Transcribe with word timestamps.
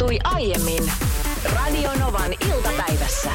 tapahtui 0.00 0.18
aiemmin 0.24 0.92
Radionovan 1.54 2.32
iltapäivässä. 2.32 3.30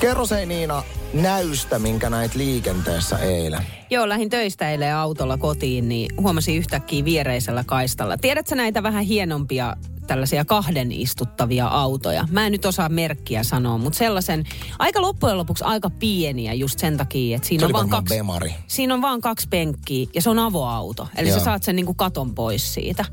Kerro 0.00 0.26
se 0.26 0.46
Niina 0.46 0.82
näystä, 1.12 1.78
minkä 1.78 2.10
näit 2.10 2.34
liikenteessä 2.34 3.18
eilen. 3.18 3.62
Joo, 3.90 4.08
lähin 4.08 4.30
töistä 4.30 4.70
eilen 4.70 4.94
autolla 4.94 5.36
kotiin, 5.36 5.88
niin 5.88 6.10
huomasin 6.20 6.56
yhtäkkiä 6.56 7.04
viereisellä 7.04 7.64
kaistalla. 7.66 8.18
Tiedätkö 8.18 8.54
näitä 8.54 8.82
vähän 8.82 9.04
hienompia 9.04 9.76
tällaisia 10.08 10.44
kahden 10.44 10.92
istuttavia 10.92 11.66
autoja. 11.66 12.28
Mä 12.30 12.46
en 12.46 12.52
nyt 12.52 12.64
osaa 12.64 12.88
merkkiä 12.88 13.42
sanoa, 13.42 13.78
mutta 13.78 13.98
sellaisen 13.98 14.44
aika 14.78 15.02
loppujen 15.02 15.38
lopuksi 15.38 15.64
aika 15.64 15.90
pieniä 15.90 16.54
just 16.54 16.78
sen 16.78 16.96
takia, 16.96 17.36
että 17.36 17.48
siinä, 17.48 17.66
on 17.66 17.72
vaan, 17.72 17.88
kaksi, 17.88 18.14
Bemari. 18.14 18.54
siinä 18.66 18.94
on 18.94 19.02
vaan 19.02 19.20
kaksi 19.20 19.48
penkkiä 19.48 20.06
ja 20.14 20.22
se 20.22 20.30
on 20.30 20.38
avoauto. 20.38 21.08
Eli 21.16 21.28
Joo. 21.28 21.38
sä 21.38 21.44
saat 21.44 21.62
sen 21.62 21.76
niin 21.76 21.86
kuin 21.86 21.96
katon 21.96 22.34
pois 22.34 22.74
siitä. 22.74 23.04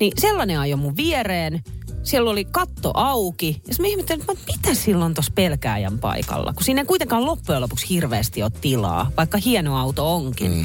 Niin 0.00 0.12
sellainen 0.18 0.60
ajoi 0.60 0.76
mun 0.76 0.96
viereen 0.96 1.62
siellä 2.06 2.30
oli 2.30 2.44
katto 2.44 2.90
auki. 2.94 3.62
Ja 3.68 3.74
mä 3.80 3.86
ihmettelin, 3.86 4.20
että 4.20 4.52
mitä 4.52 4.74
silloin 4.74 5.14
tuossa 5.14 5.32
pelkääjän 5.34 5.98
paikalla, 5.98 6.52
kun 6.52 6.64
siinä 6.64 6.80
ei 6.80 6.86
kuitenkaan 6.86 7.26
loppujen 7.26 7.60
lopuksi 7.60 7.88
hirveästi 7.88 8.42
ole 8.42 8.50
tilaa, 8.60 9.10
vaikka 9.16 9.38
hieno 9.44 9.76
auto 9.76 10.14
onkin. 10.14 10.50
Mm. 10.50 10.64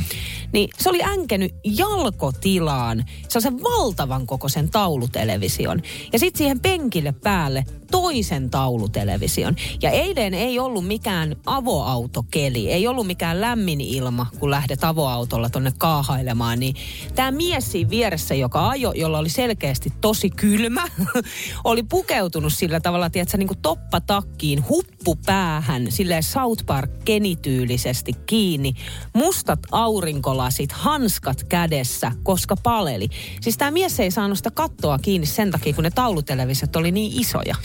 Niin 0.54 0.70
se 0.78 0.90
oli 0.90 1.04
änkenyt 1.04 1.56
jalkotilaan 1.64 3.06
sen 3.28 3.64
valtavan 3.64 4.28
kokoisen 4.28 4.70
taulutelevision. 4.70 5.82
Ja 6.14 6.20
sitten 6.20 6.38
siihen 6.38 6.60
penkille 6.60 7.12
päälle 7.12 7.66
toisen 7.92 8.50
taulutelevision. 8.50 9.56
Ja 9.82 9.90
eilen 9.90 10.34
ei 10.34 10.60
ollut 10.60 10.88
mikään 10.88 11.36
avoautokeli, 11.46 12.72
ei 12.72 12.88
ollut 12.88 13.08
mikään 13.08 13.42
lämmin 13.42 13.82
ilma, 13.82 14.26
kun 14.40 14.52
lähdet 14.52 14.84
avoautolla 14.84 15.50
tonne 15.50 15.74
kaahailemaan. 15.78 16.60
Niin 16.60 16.76
tämä 17.16 17.32
mies 17.32 17.72
siinä 17.72 17.90
vieressä, 17.90 18.36
joka 18.36 18.70
ajo, 18.70 18.92
jolla 18.96 19.20
oli 19.20 19.30
selkeästi 19.30 19.94
tosi 20.02 20.30
kylmä, 20.30 20.84
oli 21.64 21.84
pukeutunut 21.84 22.54
sillä 22.54 22.80
tavalla, 22.80 23.10
tiedätkö, 23.10 23.38
niin 23.38 23.48
kuin 23.48 23.62
toppatakkiin, 23.62 24.64
huppu 25.02 25.24
päähän, 25.26 25.92
silleen 25.92 26.24
South 26.24 26.66
Park 26.66 26.92
kenityylisesti 27.06 28.14
kiinni, 28.14 28.74
mustat 29.14 29.60
aurinkolasit, 29.72 30.72
hanskat 30.72 31.44
kädessä, 31.44 32.12
koska 32.24 32.56
paleli. 32.64 33.08
Siis 33.42 33.58
tämä 33.58 33.72
mies 33.72 34.00
ei 34.00 34.12
saanut 34.12 34.38
sitä 34.38 34.52
kattoa 34.52 35.00
kiinni 35.00 35.28
sen 35.28 35.52
takia, 35.52 35.74
kun 35.74 35.84
ne 35.84 35.90
taulutelevisiot 35.90 36.76
oli 36.76 36.92
niin 36.92 37.22
isoja. 37.22 37.56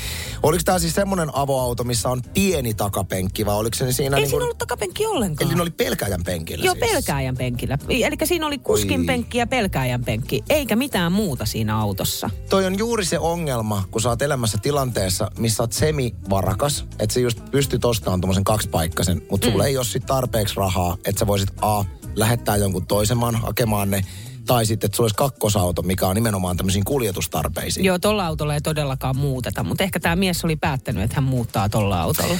Oliko 0.43 0.63
tämä 0.65 0.79
siis 0.79 0.95
semmoinen 0.95 1.29
avoauto, 1.33 1.85
missä 1.85 2.09
on 2.09 2.23
pieni 2.35 2.75
takapenkki 2.75 3.47
vai 3.47 3.57
oliko 3.57 3.77
se 3.77 3.93
siinä... 3.93 4.17
Ei 4.17 4.23
niin 4.23 4.31
siinä 4.31 4.45
ollut 4.45 4.59
takapenkki 4.59 5.07
ollenkaan. 5.07 5.49
Eli 5.49 5.57
ne 5.57 5.63
oli 5.63 5.71
pelkääjän 5.71 6.25
penkillä 6.25 6.65
Joo, 6.65 6.75
siis. 6.75 6.91
pelkääjän 6.91 7.37
penkillä. 7.37 7.79
Eli 7.89 8.17
siinä 8.25 8.47
oli 8.47 8.59
kuskin 8.59 9.01
Oi. 9.01 9.07
penkki 9.07 9.39
ja 9.39 9.47
pelkääjän 9.47 10.05
penkki, 10.05 10.45
eikä 10.49 10.77
mitään 10.77 11.13
muuta 11.13 11.47
siinä 11.47 11.79
autossa. 11.79 12.31
Toi 12.51 12.67
on 12.67 12.79
juuri 12.79 13.05
se 13.05 13.19
ongelma, 13.19 13.85
kun 13.91 14.01
sä 14.01 14.09
oot 14.09 14.23
elämässä 14.23 14.59
tilanteessa, 14.63 15.31
missä 15.39 15.63
oot 15.63 15.73
semivarakas, 15.73 16.85
että 16.99 17.15
sä 17.15 17.21
just 17.27 17.51
pystyt 17.51 17.85
ostamaan 17.85 18.21
tuommoisen 18.21 18.45
kaksipaikkaisen, 18.45 19.23
mutta 19.31 19.47
sulla 19.47 19.63
mm. 19.63 19.67
ei 19.67 19.77
ole 19.77 19.85
sit 19.85 20.07
tarpeeksi 20.07 20.57
rahaa, 20.57 20.97
että 21.05 21.19
sä 21.19 21.27
voisit 21.27 21.49
A, 21.63 21.85
lähettää 22.17 22.57
jonkun 22.57 22.87
toisen 22.87 23.17
maan 23.17 23.35
hakemaan 23.35 23.91
ne, 23.91 24.05
tai 24.47 24.67
sitten, 24.67 24.89
että 24.89 24.97
sulla 24.97 25.05
olisi 25.05 25.17
kakkosauto, 25.17 25.83
mikä 25.83 26.07
on 26.07 26.15
nimenomaan 26.15 26.57
tämmöisiin 26.57 26.85
kuljetustarpeisiin. 26.85 27.85
Joo, 27.85 27.99
tuolla 27.99 28.27
autolla 28.27 28.55
ei 28.55 28.61
todellakaan 28.61 29.17
muuteta, 29.17 29.65
mutta 29.65 29.85
ehkä 29.85 30.01
tämä 30.01 30.17
mies 30.17 30.45
oli 30.45 30.57
päättänyt, 30.57 31.05
että 31.05 31.15
hän 31.15 31.25
muuttaa 31.25 31.69
tuolla 31.69 32.03
autolla. 32.03 32.35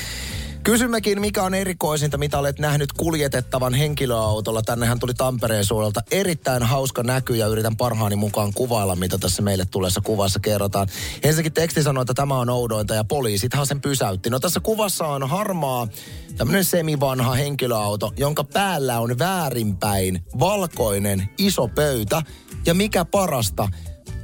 Kysymmekin, 0.67 1.21
mikä 1.21 1.43
on 1.43 1.55
erikoisinta, 1.55 2.19
mitä 2.19 2.39
olet 2.39 2.59
nähnyt 2.59 2.93
kuljetettavan 2.93 3.75
henkilöautolla. 3.75 4.63
Tännehän 4.63 4.99
tuli 4.99 5.15
Tampereen 5.15 5.65
suunnalta 5.65 6.01
erittäin 6.11 6.63
hauska 6.63 7.03
näky 7.03 7.37
ja 7.37 7.47
yritän 7.47 7.77
parhaani 7.77 8.17
mukaan 8.17 8.53
kuvailla, 8.53 8.97
mitä 8.97 9.19
tässä 9.19 9.43
meille 9.43 9.65
tulessa 9.65 10.01
kuvassa 10.01 10.41
kerrotaan. 10.41 10.89
Ensinnäkin 11.23 11.53
teksti 11.53 11.83
sanoi, 11.83 12.03
että 12.03 12.15
tämä 12.15 12.39
on 12.39 12.51
oudointa 12.51 12.95
ja 12.95 13.05
poliisithan 13.05 13.67
sen 13.67 13.81
pysäytti. 13.81 14.31
No 14.31 14.41
tässä 14.41 14.61
kuvassa 14.61 15.07
on 15.07 15.29
harmaa 15.29 15.89
tämmöinen 16.37 16.65
semivanha 16.65 17.35
henkilöauto, 17.35 18.13
jonka 18.17 18.45
päällä 18.45 19.01
on 19.01 19.19
väärinpäin 19.19 20.25
valkoinen 20.39 21.29
iso 21.39 21.69
pöytä. 21.69 22.23
Ja 22.67 22.75
mikä 22.75 23.05
parasta, 23.05 23.69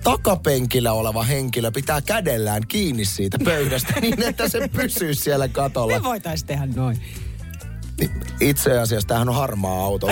takapenkillä 0.04 0.92
oleva 0.92 1.22
henkilö 1.22 1.70
pitää 1.70 2.00
kädellään 2.00 2.62
kiinni 2.68 3.04
siitä 3.04 3.38
pöydästä 3.44 3.94
niin, 4.00 4.22
että 4.22 4.48
se 4.48 4.68
pysyy 4.68 5.14
siellä 5.14 5.48
katolla. 5.48 5.94
Me 5.94 6.02
voitaisiin 6.02 6.46
tehdä 6.46 6.66
noin. 6.66 6.98
Niin, 8.00 8.10
itse 8.40 8.78
asiassa 8.78 9.08
tämähän 9.08 9.28
on 9.28 9.34
harmaa 9.34 9.84
auto. 9.84 10.06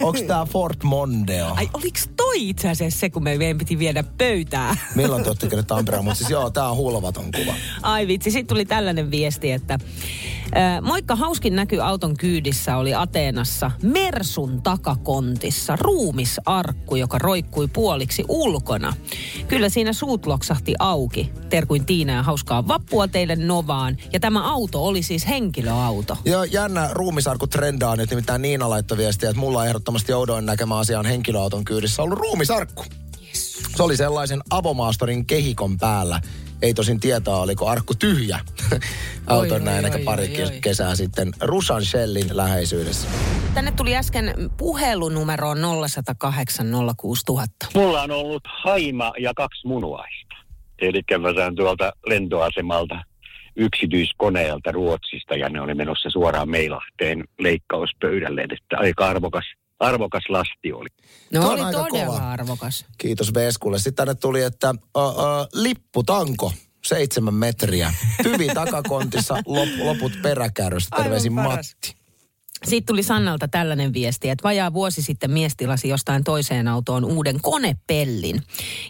Onko 0.00 0.20
tämä 0.28 0.46
Fort 0.46 0.82
Mondeo? 0.82 1.52
Ai 1.54 1.70
oliks 1.74 2.08
toi 2.16 2.48
itse 2.48 2.68
asiassa 2.68 3.00
se, 3.00 3.10
kun 3.10 3.22
me 3.22 3.38
meidän 3.38 3.58
piti 3.58 3.78
viedä 3.78 4.04
pöytää? 4.18 4.76
Milloin 4.94 5.22
te 5.22 5.28
olette 5.28 5.62
Tampereen? 5.62 6.04
Mutta 6.04 6.18
siis 6.18 6.30
joo, 6.30 6.50
tämä 6.50 6.68
on 6.68 6.76
hulvaton 6.76 7.32
kuva. 7.32 7.54
Ai 7.82 8.06
vitsi, 8.06 8.30
sitten 8.30 8.46
tuli 8.46 8.64
tällainen 8.64 9.10
viesti, 9.10 9.52
että 9.52 9.78
Moikka, 10.82 11.16
hauskin 11.16 11.56
näky 11.56 11.80
auton 11.80 12.16
kyydissä 12.16 12.76
oli 12.76 12.94
Ateenassa 12.94 13.70
Mersun 13.82 14.62
takakontissa 14.62 15.76
ruumisarkku, 15.76 16.96
joka 16.96 17.18
roikkui 17.18 17.68
puoliksi 17.68 18.24
ulkona. 18.28 18.92
Kyllä 19.48 19.68
siinä 19.68 19.92
suut 19.92 20.26
loksahti 20.26 20.74
auki. 20.78 21.32
Terkuin 21.50 21.86
Tiina 21.86 22.12
ja 22.12 22.22
hauskaa 22.22 22.68
vappua 22.68 23.08
teille 23.08 23.36
Novaan. 23.36 23.96
Ja 24.12 24.20
tämä 24.20 24.52
auto 24.52 24.84
oli 24.84 25.02
siis 25.02 25.28
henkilöauto. 25.28 26.18
Joo, 26.24 26.44
jännä 26.44 26.88
ruumisarkku 26.92 27.46
trendaa 27.46 27.96
nyt, 27.96 28.10
nimittäin 28.10 28.42
Niina 28.42 28.70
laittoi 28.70 28.98
viestiä, 28.98 29.30
että 29.30 29.40
mulla 29.40 29.66
ehdottomasti 29.66 30.12
joudoin 30.12 30.46
näkemään 30.46 30.80
asian 30.80 31.06
henkilöauton 31.06 31.64
kyydissä 31.64 32.02
ollut 32.02 32.18
ruumisarkku. 32.18 32.84
Se 33.76 33.82
oli 33.82 33.96
sellaisen 33.96 34.40
avomaastorin 34.50 35.26
kehikon 35.26 35.78
päällä 35.78 36.20
ei 36.62 36.74
tosin 36.74 37.00
tietää, 37.00 37.34
oliko 37.34 37.68
arkku 37.68 37.94
tyhjä 37.94 38.38
auton 39.26 39.64
näin 39.64 39.84
ehkä 39.84 39.98
pari 40.04 40.32
kesää 40.60 40.94
sitten 40.94 41.32
Rusan 41.40 41.84
Shellin 41.84 42.36
läheisyydessä. 42.36 43.08
Tänne 43.54 43.72
tuli 43.72 43.96
äsken 43.96 44.34
puhelu 44.56 45.08
numero 45.08 45.54
0108 45.54 46.66
06000. 46.96 47.66
Mulla 47.74 48.02
on 48.02 48.10
ollut 48.10 48.42
haima 48.62 49.12
ja 49.18 49.32
kaksi 49.36 49.66
munuaista. 49.66 50.36
Eli 50.78 51.02
mä 51.18 51.34
sain 51.34 51.56
tuolta 51.56 51.92
lentoasemalta 52.06 53.02
yksityiskoneelta 53.56 54.72
Ruotsista 54.72 55.34
ja 55.34 55.48
ne 55.48 55.60
oli 55.60 55.74
menossa 55.74 56.10
suoraan 56.10 56.50
Meilahteen 56.50 57.24
leikkauspöydälle. 57.38 58.42
Että 58.42 58.78
aika 58.78 59.06
arvokas 59.06 59.44
arvokas 59.80 60.22
lasti 60.28 60.72
oli. 60.72 60.88
No 61.32 61.48
oli 61.48 61.60
todella 61.60 62.06
kova. 62.06 62.30
arvokas. 62.30 62.86
Kiitos 62.98 63.34
Veskulle. 63.34 63.78
Sitten 63.78 63.94
tänne 63.94 64.14
tuli, 64.14 64.42
että 64.42 64.74
uh, 64.96 65.02
uh, 65.02 65.14
lipputanko 65.52 66.52
seitsemän 66.84 67.34
metriä. 67.34 67.94
Tyvi 68.22 68.48
takakontissa, 68.48 69.34
lop, 69.46 69.68
loput 69.78 70.12
peräkärrystä. 70.22 70.96
Terveisin 70.96 71.32
Matti. 71.32 71.99
Sitten 72.64 72.86
tuli 72.86 73.02
Sannalta 73.02 73.48
tällainen 73.48 73.92
viesti, 73.92 74.28
että 74.28 74.42
vajaa 74.42 74.72
vuosi 74.72 75.02
sitten 75.02 75.30
mies 75.30 75.56
tilasi 75.56 75.88
jostain 75.88 76.24
toiseen 76.24 76.68
autoon 76.68 77.04
uuden 77.04 77.40
konepellin. 77.42 78.42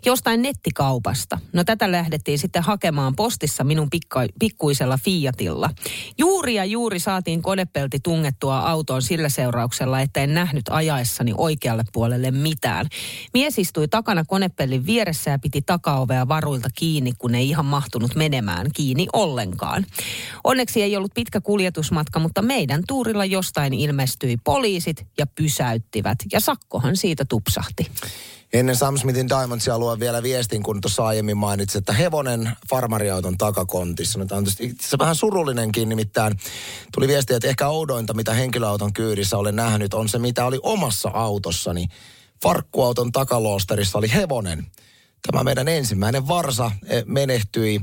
Jostain 0.06 0.42
nettikaupasta. 0.42 1.38
No 1.52 1.64
tätä 1.64 1.92
lähdettiin 1.92 2.38
sitten 2.38 2.62
hakemaan 2.62 3.16
postissa 3.16 3.64
minun 3.64 3.90
pikka, 3.90 4.20
pikkuisella 4.38 4.98
Fiatilla. 5.04 5.70
Juuri 6.18 6.54
ja 6.54 6.64
juuri 6.64 6.98
saatiin 6.98 7.42
konepelti 7.42 8.00
tungettua 8.02 8.58
autoon 8.58 9.02
sillä 9.02 9.28
seurauksella, 9.28 10.00
että 10.00 10.20
en 10.20 10.34
nähnyt 10.34 10.64
ajaessani 10.70 11.34
oikealle 11.36 11.84
puolelle 11.92 12.30
mitään. 12.30 12.86
Mies 13.34 13.58
istui 13.58 13.88
takana 13.88 14.24
konepellin 14.24 14.86
vieressä 14.86 15.30
ja 15.30 15.38
piti 15.38 15.62
takaovea 15.62 16.28
varuilta 16.28 16.68
kiinni, 16.74 17.12
kun 17.18 17.34
ei 17.34 17.48
ihan 17.48 17.66
mahtunut 17.66 18.14
menemään 18.14 18.66
kiinni 18.74 19.06
ollenkaan. 19.12 19.86
Onneksi 20.44 20.82
ei 20.82 20.96
ollut 20.96 21.14
pitkä 21.14 21.40
kuljetusmatka, 21.40 22.18
mutta 22.18 22.42
meidän 22.42 22.82
tuurilla 22.88 23.24
jostain 23.24 23.59
jostain 23.60 23.74
ilmestyi 23.74 24.36
poliisit 24.36 25.06
ja 25.18 25.26
pysäyttivät. 25.26 26.18
Ja 26.32 26.40
sakkohan 26.40 26.96
siitä 26.96 27.24
tupsahti. 27.24 27.90
Ennen 28.52 28.76
Sam 28.76 28.98
Smithin 28.98 29.28
Diamondsia 29.28 29.78
luen 29.78 30.00
vielä 30.00 30.22
viestin, 30.22 30.62
kun 30.62 30.80
tuossa 30.80 31.06
aiemmin 31.06 31.36
mainitsin, 31.36 31.78
että 31.78 31.92
hevonen 31.92 32.50
farmariauton 32.70 33.38
takakontissa. 33.38 34.18
No, 34.18 34.26
tämä 34.26 34.38
on 34.38 34.46
itse 34.60 34.98
vähän 34.98 35.16
surullinenkin, 35.16 35.88
nimittäin 35.88 36.36
tuli 36.94 37.08
viesti, 37.08 37.34
että 37.34 37.48
ehkä 37.48 37.68
oudointa, 37.68 38.14
mitä 38.14 38.34
henkilöauton 38.34 38.92
kyydissä 38.92 39.38
olen 39.38 39.56
nähnyt, 39.56 39.94
on 39.94 40.08
se, 40.08 40.18
mitä 40.18 40.46
oli 40.46 40.58
omassa 40.62 41.10
autossani. 41.14 41.86
Farkkuauton 42.42 43.12
takaloosterissa 43.12 43.98
oli 43.98 44.12
hevonen. 44.12 44.66
Tämä 45.30 45.44
meidän 45.44 45.68
ensimmäinen 45.68 46.28
varsa 46.28 46.70
eh, 46.86 47.04
menehtyi 47.06 47.80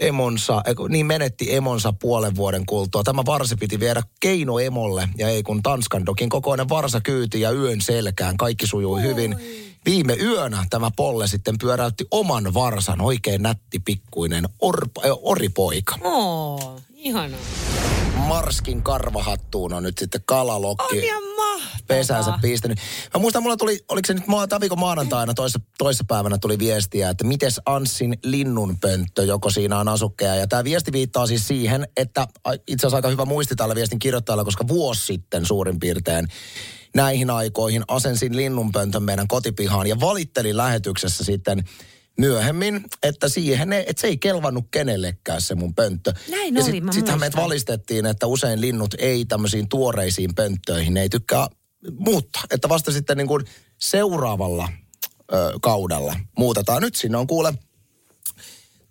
emonsa, 0.00 0.62
niin 0.88 1.06
menetti 1.06 1.54
emonsa 1.54 1.92
puolen 1.92 2.36
vuoden 2.36 2.66
kultua. 2.66 3.02
Tämä 3.02 3.22
varsa 3.26 3.56
piti 3.60 3.80
viedä 3.80 4.02
keino 4.20 4.58
emolle 4.58 5.08
ja 5.18 5.28
ei 5.28 5.42
kun 5.42 5.62
Tanskan 5.62 6.06
dokin 6.06 6.28
kokoinen 6.28 6.68
varsa 6.68 7.00
kyyti 7.00 7.40
ja 7.40 7.52
yön 7.52 7.80
selkään. 7.80 8.36
Kaikki 8.36 8.66
sujui 8.66 9.00
Oi. 9.00 9.02
hyvin. 9.02 9.36
Viime 9.86 10.14
yönä 10.14 10.66
tämä 10.70 10.90
Polle 10.96 11.26
sitten 11.26 11.58
pyöräytti 11.58 12.04
oman 12.10 12.54
varsan, 12.54 13.00
oikein 13.00 13.42
nätti 13.42 13.78
pikkuinen 13.78 14.48
orpa, 14.60 15.00
oripoika. 15.22 15.98
Oo, 16.02 16.80
ihanaa. 16.94 17.40
Marskin 18.16 18.82
karvahattuun 18.82 19.72
on 19.72 19.82
nyt 19.82 19.98
sitten 19.98 20.20
kalalokki. 20.24 21.12
On 21.12 21.53
pesäänsä 21.86 22.38
pistänyt. 22.42 22.78
Mä 23.14 23.20
muistan, 23.20 23.42
mulla 23.42 23.56
tuli, 23.56 23.84
oliko 23.88 24.06
se 24.06 24.14
nyt 24.14 24.26
maa, 24.26 24.46
Taviko 24.46 24.76
maanantaina 24.76 25.34
toissa, 25.34 25.60
toissa 25.78 26.04
päivänä 26.08 26.38
tuli 26.38 26.58
viestiä, 26.58 27.10
että 27.10 27.24
mites 27.24 27.60
Anssin 27.66 28.18
linnunpönttö, 28.24 29.24
joko 29.24 29.50
siinä 29.50 29.78
on 29.78 29.88
asukkeja. 29.88 30.34
Ja 30.34 30.46
tämä 30.46 30.64
viesti 30.64 30.92
viittaa 30.92 31.26
siis 31.26 31.48
siihen, 31.48 31.88
että 31.96 32.28
itse 32.66 32.86
asiassa 32.86 32.96
aika 32.96 33.08
hyvä 33.08 33.24
muisti 33.24 33.56
tällä 33.56 33.74
viestin 33.74 33.98
kirjoittajalla, 33.98 34.44
koska 34.44 34.68
vuosi 34.68 35.06
sitten 35.06 35.46
suurin 35.46 35.80
piirtein 35.80 36.28
näihin 36.94 37.30
aikoihin 37.30 37.82
asensin 37.88 38.36
linnunpöntön 38.36 39.02
meidän 39.02 39.28
kotipihaan 39.28 39.86
ja 39.86 40.00
valittelin 40.00 40.56
lähetyksessä 40.56 41.24
sitten 41.24 41.64
myöhemmin, 42.18 42.84
että 43.02 43.28
siihen 43.28 43.72
ei, 43.72 43.84
että 43.86 44.00
se 44.00 44.06
ei 44.06 44.18
kelvannut 44.18 44.64
kenellekään 44.70 45.40
se 45.40 45.54
mun 45.54 45.74
pönttö. 45.74 46.12
Näin 46.30 46.54
ja 46.54 46.62
oli, 46.62 46.70
sit, 46.70 46.84
Sittenhän 46.90 47.32
valistettiin, 47.36 48.06
että 48.06 48.26
usein 48.26 48.60
linnut 48.60 48.94
ei 48.98 49.24
tämmöisiin 49.24 49.68
tuoreisiin 49.68 50.34
pönttöihin, 50.34 50.94
ne 50.94 51.02
ei 51.02 51.08
tykkää 51.08 51.48
muuttaa. 51.92 52.42
Että 52.50 52.68
vasta 52.68 52.92
sitten 52.92 53.16
niin 53.16 53.28
kuin 53.28 53.44
seuraavalla 53.78 54.68
ö, 55.32 55.52
kaudella 55.62 56.16
muutetaan. 56.38 56.82
Nyt 56.82 56.94
sinne 56.94 57.18
on 57.18 57.26
kuule 57.26 57.54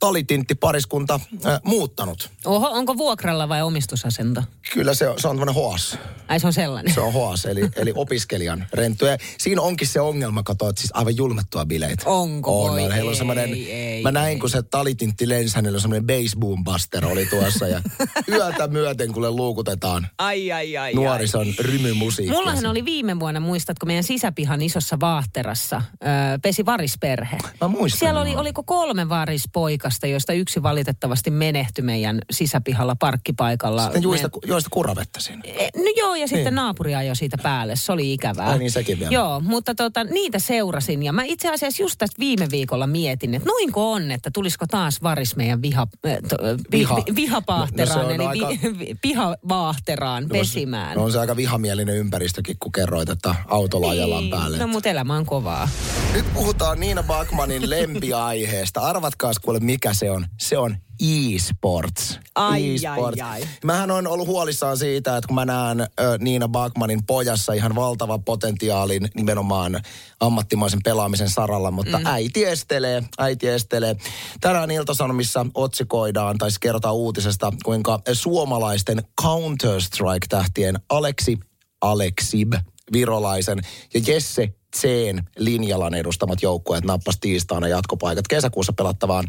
talitintti 0.04 0.56
pariskunta 0.56 1.20
ö, 1.46 1.60
muuttanut. 1.64 2.30
Oho, 2.46 2.70
onko 2.70 2.98
vuokralla 2.98 3.50
vai 3.50 3.62
omistusasento? 3.62 4.44
Kyllä 4.74 4.94
se 4.94 5.10
on, 5.10 5.20
se 5.20 5.28
on 5.28 5.36
tämmöinen 5.36 5.56
hoas. 5.56 5.98
Ai 6.28 6.40
se 6.40 6.48
on 6.48 6.54
sellainen. 6.54 6.94
Se 6.94 7.02
on 7.02 7.14
hoas, 7.14 7.46
eli, 7.46 7.70
eli 7.76 7.94
opiskelijan 7.96 8.68
renttu. 8.74 9.06
Ja 9.06 9.18
siinä 9.38 9.62
onkin 9.62 9.88
se 9.88 10.02
ongelma, 10.02 10.44
kato, 10.44 10.70
että 10.70 10.82
siis 10.82 10.92
aivan 10.96 11.18
julmettua 11.18 11.66
bileitä. 11.66 12.04
Onko? 12.10 12.64
On, 12.64 12.72
Voi 12.72 12.84
on. 12.84 12.92
Heillä 12.92 13.08
on 13.08 13.14
ei, 13.14 13.18
semmoinen, 13.18 13.54
ei, 13.54 14.02
mä 14.04 14.12
näin, 14.12 14.40
kun 14.40 14.50
se 14.50 14.64
talitintti 14.64 15.30
lensi, 15.30 15.56
hänellä 15.56 15.76
on 15.76 15.82
semmoinen 15.82 16.08
baseboom 16.08 16.64
buster 16.64 17.06
oli 17.06 17.26
tuossa. 17.26 17.68
Ja 17.68 17.82
yötä 18.30 18.68
myöten, 18.68 19.14
kun 19.14 19.36
luukutetaan 19.36 20.08
Ai, 20.18 20.52
ai, 20.52 20.78
ai, 20.78 20.94
nuorison 20.94 21.48
rymymusiikkia. 21.60 22.38
Mullahan 22.38 22.66
oli 22.66 22.86
viime 22.86 23.20
vuonna, 23.20 23.40
muistatko, 23.40 23.86
meidän 23.86 24.04
sisäpihan 24.04 24.62
isossa 24.62 25.00
vaahterassa 25.00 25.82
öö, 25.92 26.10
pesi 26.42 26.66
varisperhe. 26.66 27.38
Mä 27.62 27.68
muistan 27.68 28.00
Siellä 28.00 28.22
oli, 28.22 28.36
oliko 28.36 28.64
kolme 28.64 29.10
varispoikasta, 29.10 29.93
joista 30.08 30.34
yksi 30.34 30.64
valitettavasti 30.64 31.32
menehtyi 31.32 31.84
meidän 31.84 32.20
sisäpihalla 32.32 32.96
parkkipaikalla. 33.00 33.84
Sitten 33.84 34.04
juista, 34.04 34.28
Me- 34.28 34.48
juista 34.48 34.70
kuravettä 34.70 35.20
siinä. 35.20 35.42
E, 35.46 35.70
No 35.78 35.92
joo, 35.98 36.16
ja 36.16 36.28
sitten 36.28 36.46
Niin. 36.46 36.56
naapuri 36.56 36.96
ajoi 36.96 37.16
siitä 37.16 37.38
päälle. 37.44 37.76
Se 37.76 37.92
oli 37.92 38.14
ikävää. 38.14 38.50
Ai 38.50 38.60
niin, 38.60 38.72
sekin 38.72 39.00
vielä. 39.00 39.12
Joo, 39.12 39.40
mutta 39.40 39.76
tota, 39.76 40.04
niitä 40.04 40.40
seurasin. 40.40 41.04
Ja 41.04 41.14
mä 41.14 41.24
itse 41.24 41.50
asiassa 41.54 41.84
just 41.84 41.96
tästä 41.98 42.16
viime 42.20 42.48
viikolla 42.52 42.88
mietin, 42.88 43.34
että 43.34 43.50
noinko 43.50 43.92
on, 43.92 44.12
että 44.12 44.32
tulisiko 44.34 44.66
taas 44.68 45.02
varis 45.04 45.36
meidän 45.36 45.62
viha, 45.62 45.88
to, 46.30 46.36
vi, 46.72 46.80
Viha. 46.80 46.96
vi, 46.96 47.16
vihapaahteraan, 47.16 48.00
No- 48.00 48.04
no 48.04 48.10
eli 48.32 48.44
aika- 48.44 48.50
vi, 48.64 48.80
vi, 48.80 48.96
pihavaahteraan 49.02 50.26
pesimään. 50.30 50.98
No 50.98 51.04
on 51.04 51.12
se 51.12 51.20
aika 51.20 51.36
vihamielinen 51.36 51.96
ympäristökin, 51.98 52.56
kun 52.60 52.72
kerroit, 52.72 53.10
että 53.10 53.36
autolla 53.48 53.90
ajellaan 53.90 54.30
päälle. 54.30 54.58
No 54.58 54.68
mutta 54.68 54.90
elämä 54.90 55.16
on 55.18 55.26
kovaa. 55.26 55.70
Nyt 56.14 56.34
puhutaan 56.34 56.80
Niina 56.80 57.04
Bakmanin 57.04 57.70
lempiaiheesta. 57.70 58.82
Arvatkaas 58.82 59.40
kuule 59.40 59.60
mikä 59.74 59.94
se 59.94 60.12
on. 60.12 60.26
Se 60.40 60.58
on 60.58 60.78
e-sports. 61.02 62.20
Ai, 62.36 62.76
e-sports. 62.76 63.22
ai, 63.22 63.42
ai. 63.42 63.48
Mähän 63.64 63.92
on 63.92 64.08
ollut 64.08 64.28
huolissaan 64.28 64.78
siitä, 64.78 65.18
että 65.18 65.28
kun 65.28 65.36
mä 65.36 65.46
näen 65.46 65.82
ö, 65.82 65.88
Niina 66.20 66.48
Bakmanin 66.48 67.06
pojassa 67.06 67.54
ihan 67.54 67.76
valtava 67.76 68.20
potentiaalin 68.20 69.10
nimenomaan 69.16 69.80
ammattimaisen 70.20 70.80
pelaamisen 70.84 71.30
saralla, 71.30 71.72
mutta 71.72 72.00
mm. 72.00 72.06
äiti 72.06 72.46
estelee, 72.46 73.04
äiti 73.18 73.48
estelee. 73.48 73.96
Tänään 74.42 74.72
Iltasanomissa 74.72 75.46
otsikoidaan, 75.54 76.38
tai 76.38 76.52
siis 76.52 76.60
kerrotaan 76.60 76.96
uutisesta, 76.96 77.54
kuinka 77.66 78.00
suomalaisten 78.14 79.04
Counter-Strike-tähtien 79.22 80.80
Aleksi 80.90 81.40
Aleksib 81.82 82.54
Virolaisen 82.92 83.62
ja 83.94 84.02
Jesse 84.08 84.54
Tseen 84.74 85.24
linjalan 85.38 85.94
edustamat 85.94 86.42
joukkueet 86.42 86.84
nappas 86.84 87.18
tiistaina 87.20 87.68
jatkopaikat 87.68 88.28
kesäkuussa 88.28 88.74
pelattavaan 88.74 89.28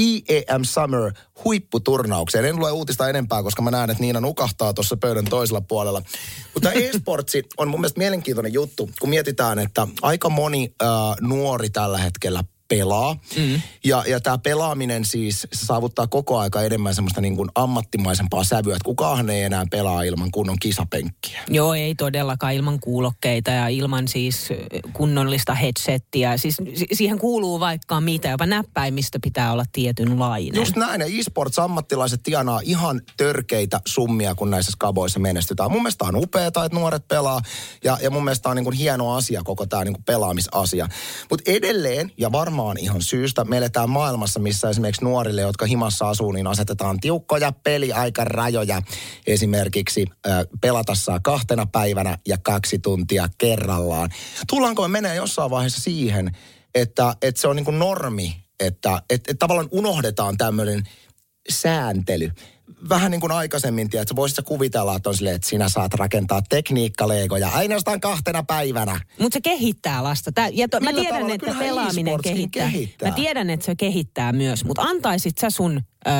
IEM 0.00 0.64
Summer 0.64 1.12
huipputurnaukseen. 1.44 2.44
En 2.44 2.56
lue 2.56 2.70
uutista 2.70 3.08
enempää, 3.08 3.42
koska 3.42 3.62
mä 3.62 3.70
näen, 3.70 3.90
että 3.90 4.02
Niina 4.02 4.20
nukahtaa 4.20 4.74
tuossa 4.74 4.96
pöydän 4.96 5.24
toisella 5.24 5.60
puolella. 5.60 6.02
Mutta 6.54 6.72
e-sportsi 6.72 7.42
on 7.56 7.68
mun 7.68 7.80
mielestä 7.80 7.98
mielenkiintoinen 7.98 8.52
juttu, 8.52 8.90
kun 9.00 9.08
mietitään, 9.08 9.58
että 9.58 9.86
aika 10.02 10.28
moni 10.28 10.74
äh, 10.82 10.88
nuori 11.20 11.70
tällä 11.70 11.98
hetkellä 11.98 12.44
pelaa. 12.68 13.16
Mm. 13.36 13.60
Ja, 13.84 14.04
ja 14.06 14.20
tämä 14.20 14.38
pelaaminen 14.38 15.04
siis 15.04 15.46
se 15.52 15.66
saavuttaa 15.66 16.06
koko 16.06 16.38
aika 16.38 16.62
enemmän 16.62 16.94
semmoista 16.94 17.20
niin 17.20 17.36
kuin 17.36 17.48
ammattimaisempaa 17.54 18.44
sävyä, 18.44 18.76
että 18.76 18.84
kukaan 18.84 19.30
ei 19.30 19.42
enää 19.42 19.64
pelaa 19.70 20.02
ilman 20.02 20.30
kunnon 20.30 20.56
kisapenkkiä. 20.60 21.40
Joo, 21.48 21.74
ei 21.74 21.94
todellakaan 21.94 22.54
ilman 22.54 22.80
kuulokkeita 22.80 23.50
ja 23.50 23.68
ilman 23.68 24.08
siis 24.08 24.48
kunnollista 24.92 25.54
headsettiä. 25.54 26.36
Siis 26.36 26.56
si- 26.74 26.86
siihen 26.92 27.18
kuuluu 27.18 27.60
vaikka 27.60 28.00
mitä, 28.00 28.28
jopa 28.28 28.46
näppäimistö 28.46 29.18
pitää 29.22 29.52
olla 29.52 29.64
tietynlainen. 29.72 30.54
Just 30.54 30.76
näin, 30.76 31.00
ja 31.00 31.06
e-sports-ammattilaiset 31.06 32.22
tienaa 32.22 32.60
ihan 32.64 33.00
törkeitä 33.16 33.80
summia, 33.86 34.34
kun 34.34 34.50
näissä 34.50 34.72
skaboissa 34.72 35.20
menestytään. 35.20 35.70
Mun 35.70 35.82
mielestä 35.82 36.04
on 36.04 36.16
upeaa, 36.16 36.46
että 36.46 36.68
nuoret 36.72 37.08
pelaa, 37.08 37.40
ja, 37.84 37.98
ja 38.02 38.10
mun 38.10 38.24
mielestä 38.24 38.48
on 38.48 38.56
niin 38.56 38.64
kuin 38.64 38.76
hieno 38.76 39.14
asia 39.14 39.42
koko 39.44 39.66
tämä 39.66 39.84
niin 39.84 39.94
kuin 39.94 40.04
pelaamisasia. 40.04 40.88
Mutta 41.30 41.50
edelleen, 41.50 42.12
ja 42.18 42.32
varmaan 42.32 42.57
ihan 42.78 43.02
syystä, 43.02 43.44
me 43.44 43.56
eletään 43.56 43.90
maailmassa, 43.90 44.40
missä 44.40 44.70
esimerkiksi 44.70 45.04
nuorille, 45.04 45.40
jotka 45.40 45.66
himassa 45.66 46.08
asuu, 46.08 46.32
niin 46.32 46.46
asetetaan 46.46 47.00
tiukkoja 47.00 47.52
peliaikarajoja. 47.52 48.82
Esimerkiksi 49.26 50.04
äh, 50.28 50.38
pelata 50.60 50.94
saa 50.94 51.20
kahtena 51.20 51.66
päivänä 51.66 52.18
ja 52.28 52.38
kaksi 52.42 52.78
tuntia 52.78 53.28
kerrallaan. 53.38 54.10
Tullaanko 54.48 54.82
me 54.82 54.88
menee 54.88 55.14
jossain 55.14 55.50
vaiheessa 55.50 55.80
siihen, 55.80 56.36
että, 56.74 57.14
että 57.22 57.40
se 57.40 57.48
on 57.48 57.56
niin 57.56 57.64
kuin 57.64 57.78
normi, 57.78 58.36
että 58.60 59.02
et, 59.10 59.28
et 59.28 59.38
tavallaan 59.38 59.68
unohdetaan 59.70 60.36
tämmöinen 60.36 60.82
sääntely. 61.50 62.30
Vähän 62.88 63.10
niin 63.10 63.20
kuin 63.20 63.32
aikaisemmin, 63.32 63.90
tiedät, 63.90 64.02
että 64.02 64.16
voisit 64.16 64.36
sä 64.36 64.42
kuvitella, 64.42 64.96
että 64.96 65.08
on 65.08 65.16
silleen, 65.16 65.36
että 65.36 65.48
sinä 65.48 65.68
saat 65.68 65.94
rakentaa 65.94 66.42
tekniikkaleegoja 66.48 67.48
ainoastaan 67.48 68.00
kahtena 68.00 68.42
päivänä. 68.42 69.00
Mutta 69.20 69.36
se 69.36 69.40
kehittää 69.40 70.04
lasta. 70.04 70.32
Tää, 70.32 70.48
ja 70.52 70.68
to, 70.68 70.80
mä 70.80 70.92
tiedän, 70.92 71.30
että 71.30 71.38
Kyllähän 71.38 71.64
pelaaminen 71.64 72.20
kehittää. 72.22 72.70
kehittää. 72.70 73.08
Mä 73.08 73.14
tiedän, 73.14 73.50
että 73.50 73.66
se 73.66 73.74
kehittää 73.74 74.32
myös, 74.32 74.64
mutta 74.64 74.82
antaisit 74.82 75.38
sä 75.38 75.50
sun 75.50 75.80
ö, 76.06 76.10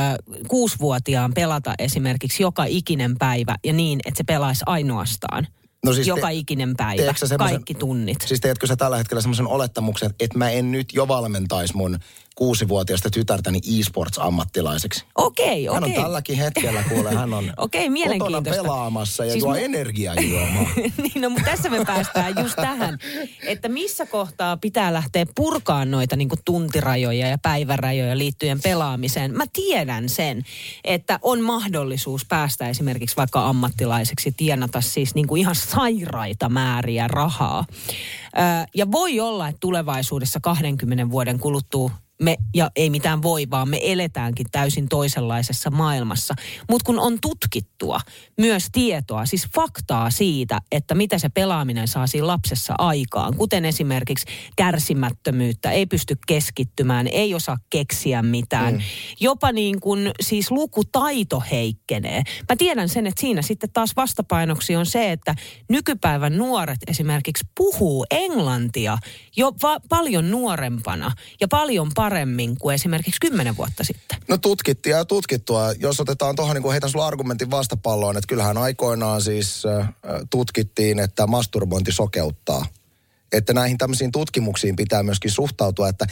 kuusivuotiaan 0.48 1.34
pelata 1.34 1.74
esimerkiksi 1.78 2.42
joka 2.42 2.64
ikinen 2.64 3.18
päivä 3.18 3.56
ja 3.64 3.72
niin, 3.72 4.00
että 4.04 4.18
se 4.18 4.24
pelaisi 4.24 4.62
ainoastaan 4.66 5.46
No 5.84 5.92
siis 5.92 6.06
joka 6.06 6.26
te- 6.26 6.34
ikinen 6.34 6.76
päivä, 6.76 7.14
kaikki 7.38 7.74
tunnit. 7.74 8.16
Siis 8.26 8.40
teetkö 8.40 8.66
sä 8.66 8.76
tällä 8.76 8.96
hetkellä 8.96 9.20
semmoisen 9.20 9.46
olettamuksen, 9.46 10.14
että 10.20 10.38
mä 10.38 10.50
en 10.50 10.72
nyt 10.72 10.88
jo 10.92 11.08
valmentaisi 11.08 11.76
mun 11.76 11.98
kuusivuotiaasta 12.38 13.10
tytärtäni 13.10 13.58
e-sports-ammattilaiseksi? 13.58 15.04
Okei, 15.14 15.66
Hän 15.66 15.76
on 15.76 15.84
okei. 15.84 16.02
tälläkin 16.02 16.36
hetkellä, 16.36 16.84
kuule, 16.88 17.14
hän 17.14 17.34
on 17.34 17.44
Okei, 17.56 17.80
kotona 17.80 17.92
mielenkiintoista. 17.92 18.62
pelaamassa 18.62 19.24
ja 19.24 19.32
Siis 19.32 19.44
juo 19.44 19.54
mu- 19.54 19.58
energiajuomaa. 19.58 20.66
niin, 21.02 21.22
no, 21.22 21.30
mutta 21.30 21.50
tässä 21.50 21.70
me 21.70 21.84
päästään 21.84 22.34
just 22.42 22.56
tähän, 22.56 22.98
että 23.42 23.68
missä 23.68 24.06
kohtaa 24.06 24.56
pitää 24.56 24.92
lähteä 24.92 25.26
purkaan 25.34 25.90
noita 25.90 26.16
niin 26.16 26.28
tuntirajoja 26.44 27.28
ja 27.28 27.38
päivärajoja 27.38 28.18
liittyen 28.18 28.60
pelaamiseen. 28.62 29.36
Mä 29.36 29.44
tiedän 29.52 30.08
sen, 30.08 30.42
että 30.84 31.18
on 31.22 31.40
mahdollisuus 31.40 32.24
päästä 32.28 32.68
esimerkiksi 32.68 33.16
vaikka 33.16 33.46
ammattilaiseksi, 33.46 34.32
tienata 34.36 34.80
siis 34.80 35.14
niin 35.14 35.26
kuin 35.26 35.40
ihan 35.40 35.54
sairaita 35.54 36.48
määriä 36.48 37.08
rahaa. 37.08 37.64
Ja 38.74 38.90
voi 38.92 39.20
olla, 39.20 39.48
että 39.48 39.60
tulevaisuudessa 39.60 40.40
20 40.42 41.10
vuoden 41.10 41.38
kuluttua 41.38 41.90
me, 42.22 42.36
ja 42.54 42.70
ei 42.76 42.90
mitään 42.90 43.22
voi, 43.22 43.46
vaan 43.50 43.68
me 43.68 43.80
eletäänkin 43.82 44.46
täysin 44.52 44.88
toisenlaisessa 44.88 45.70
maailmassa. 45.70 46.34
Mutta 46.70 46.86
kun 46.86 46.98
on 46.98 47.18
tutkittua 47.20 48.00
myös 48.38 48.68
tietoa, 48.72 49.26
siis 49.26 49.48
faktaa 49.54 50.10
siitä, 50.10 50.60
että 50.72 50.94
mitä 50.94 51.18
se 51.18 51.28
pelaaminen 51.28 51.88
saa 51.88 52.06
siinä 52.06 52.26
lapsessa 52.26 52.74
aikaan, 52.78 53.36
kuten 53.36 53.64
esimerkiksi 53.64 54.26
kärsimättömyyttä, 54.56 55.70
ei 55.70 55.86
pysty 55.86 56.16
keskittymään, 56.26 57.06
ei 57.06 57.34
osaa 57.34 57.56
keksiä 57.70 58.22
mitään. 58.22 58.74
Mm. 58.74 58.80
Jopa 59.20 59.52
niin 59.52 59.80
kuin 59.80 60.10
siis 60.20 60.50
lukutaito 60.50 61.42
heikkenee. 61.50 62.22
Mä 62.48 62.56
tiedän 62.56 62.88
sen, 62.88 63.06
että 63.06 63.20
siinä 63.20 63.42
sitten 63.42 63.70
taas 63.72 63.90
vastapainoksi 63.96 64.76
on 64.76 64.86
se, 64.86 65.12
että 65.12 65.34
nykypäivän 65.68 66.36
nuoret 66.38 66.78
esimerkiksi 66.86 67.44
puhuu 67.56 68.06
englantia 68.10 68.98
jo 69.36 69.52
va- 69.62 69.80
paljon 69.88 70.30
nuorempana 70.30 71.12
ja 71.40 71.48
paljon 71.48 71.90
paremmin 72.08 72.58
kuin 72.58 72.74
esimerkiksi 72.74 73.20
kymmenen 73.20 73.56
vuotta 73.56 73.84
sitten. 73.84 74.18
No 74.28 74.38
tutkittiin 74.38 74.96
ja 74.96 75.04
tutkittua. 75.04 75.72
Jos 75.72 76.00
otetaan 76.00 76.36
tuohon, 76.36 76.54
niin 76.54 76.62
kuin 76.62 76.72
heitän 76.72 76.90
sulla 76.90 77.06
argumentin 77.06 77.50
vastapalloon, 77.50 78.16
että 78.16 78.28
kyllähän 78.28 78.58
aikoinaan 78.58 79.22
siis 79.22 79.66
äh, 79.66 79.88
tutkittiin, 80.30 80.98
että 80.98 81.26
masturbointi 81.26 81.92
sokeuttaa. 81.92 82.66
Että 83.32 83.52
näihin 83.52 83.78
tämmöisiin 83.78 84.12
tutkimuksiin 84.12 84.76
pitää 84.76 85.02
myöskin 85.02 85.30
suhtautua, 85.30 85.88
että 85.88 86.06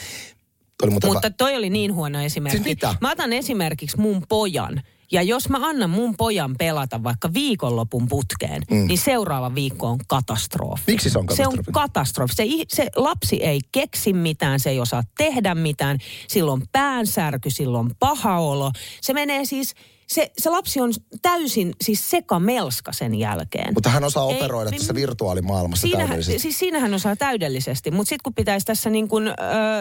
oli 0.83 0.91
Mutta 0.91 1.29
toi 1.29 1.55
oli 1.55 1.69
niin 1.69 1.93
huono 1.93 2.21
esimerkki. 2.21 2.57
Siis 2.57 2.65
mitä? 2.65 2.95
Mä 3.01 3.11
otan 3.11 3.33
esimerkiksi 3.33 3.97
mun 3.97 4.23
pojan, 4.29 4.81
Ja 5.11 5.21
jos 5.21 5.49
mä 5.49 5.57
annan 5.61 5.89
mun 5.89 6.15
pojan 6.17 6.55
pelata 6.57 7.03
vaikka 7.03 7.33
viikonlopun 7.33 8.07
putkeen, 8.07 8.61
mm. 8.71 8.87
niin 8.87 8.97
seuraava 8.97 9.55
viikko 9.55 9.87
on 9.87 9.99
katastrofi. 10.07 10.83
Miksi 10.87 11.09
se 11.09 11.19
on 11.19 11.25
katastrofi? 11.25 11.55
Se 11.55 11.69
on 11.69 11.73
katastrofi. 11.73 12.33
Se, 12.35 12.45
se 12.67 12.89
lapsi 12.95 13.43
ei 13.43 13.59
keksi 13.71 14.13
mitään, 14.13 14.59
se 14.59 14.69
ei 14.69 14.79
osaa 14.79 15.03
tehdä 15.17 15.55
mitään. 15.55 15.97
Silloin 16.27 16.63
päänsärky, 16.71 17.49
silloin 17.49 17.91
paha 17.99 18.39
olo. 18.39 18.71
Se 19.01 19.13
menee 19.13 19.45
siis 19.45 19.73
se, 20.07 20.31
se 20.37 20.49
lapsi 20.49 20.81
on 20.81 20.93
täysin 21.21 21.73
siis 21.81 22.09
sekamelska 22.09 22.93
sen 22.93 23.15
jälkeen. 23.15 23.73
Mutta 23.73 23.89
hän 23.89 24.03
osaa 24.03 24.23
operoida 24.23 24.69
Ei, 24.73 24.79
tässä 24.79 24.95
virtuaalimaailmassa 24.95 25.81
siinähän, 25.81 26.07
täydellisesti. 26.07 26.39
Siis 26.39 26.59
siinähän 26.59 26.93
osaa 26.93 27.15
täydellisesti, 27.15 27.91
mutta 27.91 28.09
sitten 28.09 28.23
kun 28.23 28.33
pitäisi 28.33 28.65
tässä 28.65 28.89
niin 28.89 29.07
kuin, 29.07 29.27
ö, 29.27 29.33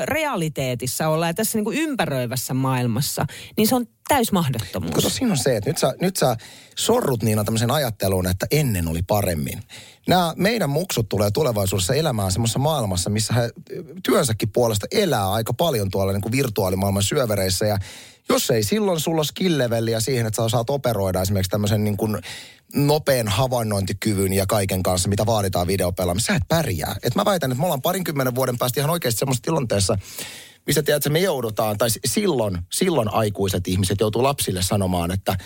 realiteetissa 0.05 1.09
olla 1.09 1.27
ja 1.27 1.35
tässä 1.35 1.59
niin 1.59 1.65
kuin 1.65 1.79
ympäröivässä 1.79 2.55
maailmassa, 2.55 3.27
niin 3.57 3.69
se 3.69 3.75
on 3.75 3.87
täys 4.09 4.33
mahdottomuus. 4.33 4.95
Kato, 4.95 5.09
siinä 5.09 5.33
on 5.33 5.39
se, 5.39 5.57
että 5.57 5.71
nyt 5.71 5.79
sä, 5.79 5.95
nyt 6.01 6.17
sä 6.17 6.37
sorrut 6.77 7.23
Niina 7.23 7.45
tämmöisen 7.45 7.71
ajatteluun, 7.71 8.27
että 8.27 8.47
ennen 8.51 8.89
oli 8.89 9.03
paremmin. 9.03 9.63
Nämä 10.09 10.33
meidän 10.37 10.71
muksut 10.71 11.09
tulee 11.09 11.31
tulevaisuudessa 11.31 11.95
elämään 11.95 12.33
semmoisessa 12.33 12.59
maailmassa, 12.59 13.11
missä 13.11 13.35
he 13.35 13.51
työnsäkin 14.03 14.49
puolesta 14.53 14.87
elää 14.91 15.33
aika 15.33 15.55
paljon 15.55 15.91
tuolla 15.91 16.13
niin 16.13 16.23
kuin 16.23 16.33
virtuaalimaailman 16.33 17.03
syövereissä 17.03 17.67
ja 17.67 17.79
jos 18.29 18.51
ei 18.51 18.63
silloin 18.63 19.01
sulla 19.01 19.19
ole 19.19 19.25
skill 19.25 19.61
siihen, 19.99 20.27
että 20.27 20.37
sä 20.37 20.43
osaat 20.43 20.71
operoida 20.71 21.23
esimerkiksi 21.23 21.51
tämmöisen 21.51 21.85
niin 21.85 21.97
kuin 21.97 22.19
nopean 22.75 23.29
havainnointikyvyn 23.29 24.33
ja 24.33 24.47
kaiken 24.47 24.83
kanssa, 24.83 25.09
mitä 25.09 25.27
vaaditaan 25.27 25.67
videopelaamisessa, 25.67 26.33
sä 26.33 26.37
et 26.37 26.49
pärjää. 26.49 26.97
Et 27.03 27.15
mä 27.15 27.25
väitän, 27.25 27.53
että 27.53 27.61
me 27.61 27.65
ollaan 27.65 27.83
parinkymmenen 27.83 28.35
vuoden 28.35 28.59
päästä 28.59 28.81
ihan 28.81 28.91
oikeasti 28.91 29.19
semmoisessa 29.19 29.45
tilanteessa, 29.45 29.99
missä 30.67 30.83
tiedät, 30.83 31.01
että 31.01 31.11
me 31.11 31.19
joudutaan, 31.19 31.79
tai 31.79 31.89
silloin, 32.07 32.59
silloin 32.73 33.09
aikuiset 33.13 33.69
ihmiset 33.69 34.01
joutuu 34.01 34.23
lapsille 34.23 34.63
sanomaan, 34.63 35.11
että 35.11 35.37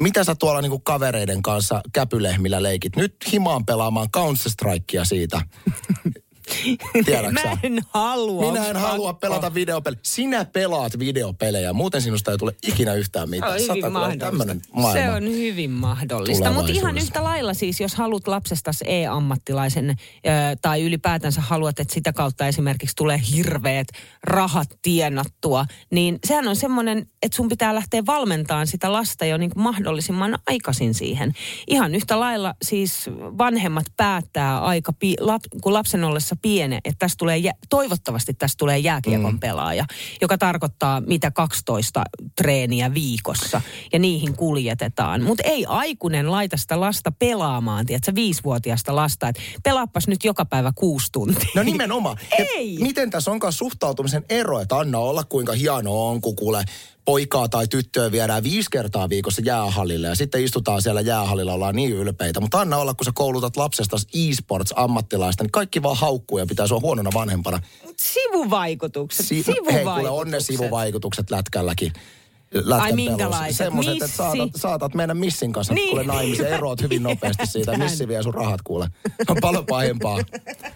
mitä 0.00 0.24
sä 0.24 0.34
tuolla 0.34 0.60
niinku 0.60 0.78
kavereiden 0.78 1.42
kanssa 1.42 1.80
käpylehmillä 1.92 2.62
leikit? 2.62 2.96
Nyt 2.96 3.16
himaan 3.32 3.66
pelaamaan 3.66 4.08
Counter-Strikea 4.16 5.04
siitä. 5.04 5.40
Tiedätkö 7.04 7.32
Mä 7.32 7.56
en 7.62 7.78
halua. 7.88 8.52
Minä 8.52 8.66
en 8.66 8.76
halua 8.76 9.12
pelata 9.12 9.54
videopelejä. 9.54 10.00
Sinä 10.02 10.44
pelaat 10.44 10.98
videopelejä, 10.98 11.72
muuten 11.72 12.02
sinusta 12.02 12.30
ei 12.30 12.38
tule 12.38 12.54
ikinä 12.66 12.94
yhtään 12.94 13.30
mitään. 13.30 13.60
Se 13.60 13.72
on 13.72 13.76
hyvin 13.76 13.92
mahdollista. 13.92 14.92
Se 14.92 15.10
on 15.10 15.24
hyvin 15.24 15.70
mahdollista. 15.70 16.52
Mutta 16.52 16.72
ihan 16.72 16.98
yhtä 16.98 17.24
lailla 17.24 17.54
siis, 17.54 17.80
jos 17.80 17.94
haluat 17.94 18.28
lapsestasi 18.28 18.84
e-ammattilaisen 18.88 19.96
tai 20.62 20.82
ylipäätänsä 20.82 21.40
haluat, 21.40 21.80
että 21.80 21.94
sitä 21.94 22.12
kautta 22.12 22.46
esimerkiksi 22.46 22.96
tulee 22.96 23.20
hirveät 23.34 23.88
rahat 24.22 24.68
tienattua, 24.82 25.66
niin 25.90 26.18
sehän 26.26 26.48
on 26.48 26.56
semmoinen, 26.56 27.06
että 27.22 27.36
sun 27.36 27.48
pitää 27.48 27.74
lähteä 27.74 28.06
valmentamaan 28.06 28.66
sitä 28.66 28.92
lasta 28.92 29.24
jo 29.24 29.36
niin 29.36 29.50
mahdollisimman 29.56 30.38
aikaisin 30.46 30.94
siihen. 30.94 31.32
Ihan 31.66 31.94
yhtä 31.94 32.20
lailla 32.20 32.54
siis 32.62 33.10
vanhemmat 33.38 33.86
päättää 33.96 34.60
aika, 34.60 34.92
pi- 34.92 35.16
lap, 35.20 35.42
kun 35.62 35.72
lapsen 35.72 36.04
ollessa 36.04 36.36
piene, 36.42 36.78
että 36.84 36.98
tästä 36.98 37.18
tulee, 37.18 37.40
toivottavasti 37.68 38.34
tästä 38.34 38.58
tulee 38.58 38.78
jääkiekon 38.78 39.32
mm. 39.32 39.40
pelaaja, 39.40 39.84
joka 40.20 40.38
tarkoittaa 40.38 41.00
mitä 41.00 41.30
12 41.30 42.04
treeniä 42.36 42.94
viikossa 42.94 43.60
ja 43.92 43.98
niihin 43.98 44.36
kuljetetaan. 44.36 45.22
Mutta 45.22 45.42
ei 45.46 45.66
aikuinen 45.68 46.30
laita 46.30 46.56
sitä 46.56 46.80
lasta 46.80 47.12
pelaamaan, 47.12 47.86
tiedätkö, 47.86 48.14
viisivuotiaasta 48.14 48.96
lasta, 48.96 49.28
että 49.28 49.42
pelaappas 49.62 50.08
nyt 50.08 50.24
joka 50.24 50.44
päivä 50.44 50.72
kuusi 50.74 51.12
tuntia. 51.12 51.50
No 51.54 51.62
nimenomaan. 51.62 52.16
ei. 52.38 52.78
miten 52.80 53.10
tässä 53.10 53.30
onkaan 53.30 53.52
suhtautumisen 53.52 54.24
ero, 54.28 54.60
että 54.60 54.78
anna 54.78 54.98
olla 54.98 55.24
kuinka 55.24 55.52
hieno 55.52 56.08
on, 56.08 56.20
kun 56.20 56.36
kuule 56.36 56.64
poikaa 57.08 57.48
tai 57.48 57.68
tyttöä 57.68 58.12
viedään 58.12 58.42
viisi 58.42 58.70
kertaa 58.70 59.08
viikossa 59.08 59.42
jäähallille 59.44 60.06
ja 60.06 60.14
sitten 60.14 60.44
istutaan 60.44 60.82
siellä 60.82 61.00
jäähallilla, 61.00 61.52
ollaan 61.52 61.76
niin 61.76 61.92
ylpeitä. 61.92 62.40
Mutta 62.40 62.60
anna 62.60 62.76
olla, 62.76 62.94
kun 62.94 63.04
sä 63.04 63.10
koulutat 63.14 63.56
lapsesta 63.56 63.96
e-sports-ammattilaista, 63.96 65.44
niin 65.44 65.52
kaikki 65.52 65.82
vaan 65.82 65.96
haukkuu 65.96 66.38
ja 66.38 66.46
pitää 66.46 66.66
sua 66.66 66.80
huonona 66.80 67.10
vanhempana. 67.14 67.60
Sivuvaikutukset, 67.96 69.26
si- 69.26 69.42
sivuvaikutukset. 69.42 69.74
Hei, 69.74 69.94
kuule 69.94 70.10
on 70.10 70.30
ne 70.30 70.40
sivuvaikutukset 70.40 71.30
lätkälläkin. 71.30 71.92
Ai 72.80 72.92
minkälaiset? 72.92 73.56
Semmoiset, 73.56 73.94
että 73.94 74.16
saatat, 74.16 74.50
saatat 74.56 74.94
mennä 74.94 75.14
missin 75.14 75.52
kanssa 75.52 75.74
niin. 75.74 75.88
kuule 75.88 76.04
naimisen. 76.04 76.46
Eroat 76.54 76.82
hyvin 76.82 77.02
nopeasti 77.02 77.46
siitä. 77.46 77.78
Missi 77.78 78.08
vie 78.08 78.22
sun 78.22 78.34
rahat 78.34 78.62
kuule. 78.62 78.88
On 79.28 79.36
paljon 79.40 79.66
pahempaa, 79.66 80.18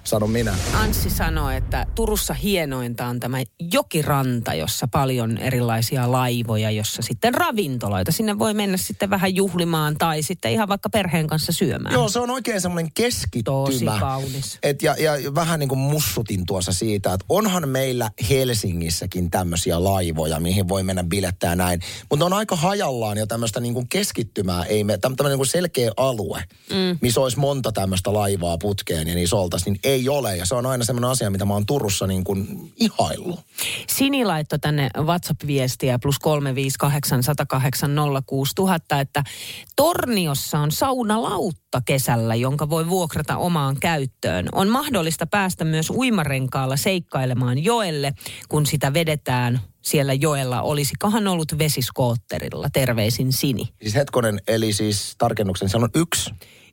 sanon 0.05 0.31
minä. 0.31 0.55
Anssi 0.75 1.11
sanoi, 1.11 1.57
että 1.57 1.87
Turussa 1.95 2.35
hienointa 2.35 3.07
on 3.07 3.21
tämä 3.21 3.39
jokiranta, 3.73 4.55
jossa 4.55 4.89
paljon 4.89 5.39
erilaisia 5.39 6.13
laivoja, 6.13 6.71
jossa 6.71 7.03
sitten 7.03 7.35
ravintoloita. 7.35 8.13
Sinne 8.13 8.39
voi 8.39 8.55
mennä 8.55 8.77
sitten 8.77 9.11
vähän 9.11 9.35
juhlimaan 9.35 9.99
tai 9.99 10.23
sitten 10.23 10.53
ihan 10.53 10.69
vaikka 10.69 10.91
perheen 10.91 11.27
kanssa 11.27 11.53
syömään. 11.53 11.95
Joo, 11.95 12.09
se 12.09 12.19
on 12.19 12.31
oikein 12.31 12.61
semmoinen 12.61 12.93
keskittymä. 12.95 13.43
Tosi 13.43 13.85
kaunis. 13.85 14.59
Et 14.63 14.83
ja, 14.83 14.97
ja 14.97 15.35
vähän 15.35 15.61
niin 15.61 15.69
kuin 15.69 15.79
mussutin 15.79 16.47
tuossa 16.47 16.73
siitä, 16.73 17.13
että 17.13 17.27
onhan 17.29 17.69
meillä 17.69 18.11
Helsingissäkin 18.31 19.31
tämmöisiä 19.31 19.85
laivoja, 19.85 20.41
mihin 20.41 20.69
voi 20.69 20.83
mennä 20.83 21.05
bilettää 21.05 21.57
näin. 21.65 21.81
Mutta 22.11 22.27
on 22.27 22.33
aika 22.33 22.57
hajallaan 22.57 23.19
ja 23.19 23.27
tämmöistä 23.27 23.61
niin 23.61 23.75
kuin 23.75 23.89
keskittymää, 23.89 24.65
ei 24.65 24.85
me, 24.85 24.99
tämmöinen 24.99 25.27
niin 25.27 25.39
kuin 25.39 25.47
selkeä 25.47 25.91
alue, 25.97 26.45
mm. 26.71 26.99
missä 27.01 27.21
olisi 27.21 27.39
monta 27.39 27.73
tämmöistä 27.73 28.13
laivaa 28.13 28.59
putkeen 28.59 29.09
ja 29.09 29.15
niissä 29.15 29.37
oltaisiin, 29.37 29.73
niin 29.73 29.81
ei 29.85 30.09
ole. 30.09 30.37
Ja 30.37 30.47
se 30.47 30.55
on 30.55 30.67
aina 30.67 30.85
semmoinen 30.85 31.11
asia, 31.11 31.31
mitä 31.31 31.45
mä 31.45 31.55
oon 31.55 31.67
Turussa 31.67 32.07
niin 32.07 32.25
kuin 32.25 32.73
ihaillut. 32.81 33.41
Sini 33.89 34.25
laittoi 34.25 34.59
tänne 34.59 34.89
WhatsApp-viestiä 34.97 35.99
plus 35.99 36.19
358 36.19 37.23
108 37.23 37.91
06000, 38.27 39.01
että 39.01 39.25
Torniossa 39.77 40.59
on 40.59 40.73
saunalautta 40.73 41.83
kesällä, 41.85 42.35
jonka 42.35 42.71
voi 42.71 42.89
vuokrata 42.89 43.37
omaan 43.37 43.77
käyttöön. 43.81 44.49
On 44.53 44.69
mahdollista 44.69 45.27
päästä 45.27 45.65
myös 45.65 45.91
uimarenkaalla 45.91 46.77
seikkailemaan 46.77 47.65
joelle, 47.65 48.13
kun 48.49 48.67
sitä 48.67 48.95
vedetään 48.95 49.61
siellä 49.83 50.13
joella. 50.13 50.63
Olisikohan 50.63 51.29
ollut 51.29 51.59
vesiskootterilla? 51.59 52.69
Terveisin 52.73 53.33
Sini. 53.33 53.69
Siis 53.83 53.95
hetkonen, 53.95 54.41
eli 54.49 54.73
siis 54.73 55.15
tarkennuksen, 55.19 55.69
siellä 55.69 55.85
on 55.85 56.03
yksi 56.03 56.31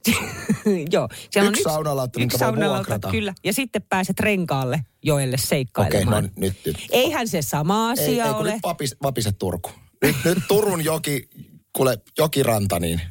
Joo. 0.93 1.09
Siellä 1.29 1.49
yksi 1.49 1.63
on 1.65 1.71
saunalautta, 1.71 2.21
yksi 2.21 2.37
saunalautta, 2.37 2.99
kyllä. 3.11 3.33
Ja 3.43 3.53
sitten 3.53 3.81
pääset 3.89 4.19
renkaalle 4.19 4.85
joelle 5.03 5.37
seikkailemaan. 5.37 6.25
Okei, 6.25 6.33
no 6.35 6.41
nyt, 6.47 6.57
nyt. 6.65 6.77
Eihän 6.91 7.27
se 7.27 7.41
sama 7.41 7.89
asia 7.89 8.05
ei, 8.25 8.29
ei, 8.29 8.29
ole. 8.29 8.53
Nyt 8.53 8.63
vapis, 8.63 8.95
vapiset 9.03 9.37
Turku. 9.37 9.71
Nyt, 10.01 10.15
nyt 10.25 10.37
Turun 10.47 10.83
joki, 10.83 11.29
kuule, 11.73 11.97
jokiranta, 12.17 12.79
niin 12.79 13.01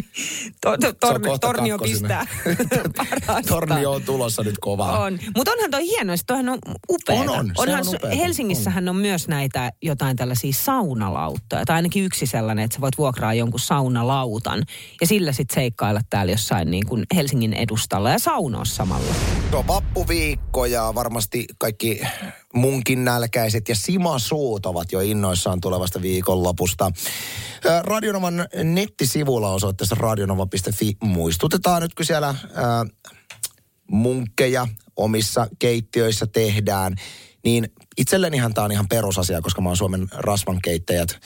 to, 0.62 0.76
to, 0.76 0.92
torni, 0.92 1.38
tornio 1.40 1.78
pistää 1.78 2.26
Tornio 3.48 3.92
on 3.92 4.02
tulossa 4.02 4.42
nyt 4.42 4.58
kovaa. 4.60 4.98
On. 4.98 5.18
Mutta 5.36 5.50
onhan 5.50 5.70
toi 5.70 5.86
hieno, 5.86 6.12
että 6.12 6.24
toihan 6.26 6.48
on 6.48 6.58
upea. 6.90 7.20
On, 7.20 7.28
on. 7.28 7.52
Onhan 7.58 7.80
on 7.80 7.88
upeata. 7.88 8.16
Helsingissähän 8.16 8.84
on. 8.84 8.96
on 8.96 9.02
myös 9.02 9.28
näitä 9.28 9.72
jotain 9.82 10.16
tällaisia 10.16 10.52
saunalauttoja. 10.52 11.64
Tai 11.64 11.76
ainakin 11.76 12.04
yksi 12.04 12.26
sellainen, 12.26 12.64
että 12.64 12.74
sä 12.74 12.80
voit 12.80 12.98
vuokraa 12.98 13.34
jonkun 13.34 13.60
saunalautan. 13.60 14.62
Ja 15.00 15.06
sillä 15.06 15.32
sitten 15.32 15.54
seikkailla 15.54 16.00
täällä 16.10 16.32
jossain 16.32 16.70
niin 16.70 16.86
kuin 16.86 17.04
Helsingin 17.14 17.52
edustalla 17.52 18.10
ja 18.10 18.18
saunoa 18.18 18.64
samalla. 18.64 19.14
Tuo 19.50 19.64
vappuviikko 19.66 20.66
ja 20.66 20.92
varmasti 20.94 21.44
kaikki 21.58 22.00
munkin 22.54 23.04
nälkäiset 23.04 23.68
ja 23.68 23.76
simasuut 23.76 24.66
ovat 24.66 24.92
jo 24.92 25.00
innoissaan 25.00 25.60
tulevasta 25.60 26.02
viikonlopusta. 26.02 26.90
Radionovan 27.80 28.46
nettisivulla 28.64 29.50
osoitteessa 29.52 29.96
radionova.fi 29.98 30.96
muistutetaan 31.02 31.82
nyt, 31.82 31.94
kun 31.94 32.06
siellä 32.06 32.34
ää, 32.54 32.86
munkkeja 33.90 34.68
omissa 34.96 35.46
keittiöissä 35.58 36.26
tehdään, 36.26 36.96
niin 37.44 37.68
itsellenihan 37.96 38.54
tämä 38.54 38.64
on 38.64 38.72
ihan 38.72 38.88
perusasia, 38.88 39.40
koska 39.40 39.62
mä 39.62 39.68
oon 39.68 39.76
Suomen 39.76 40.08
rasvankeittäjät 40.12 41.20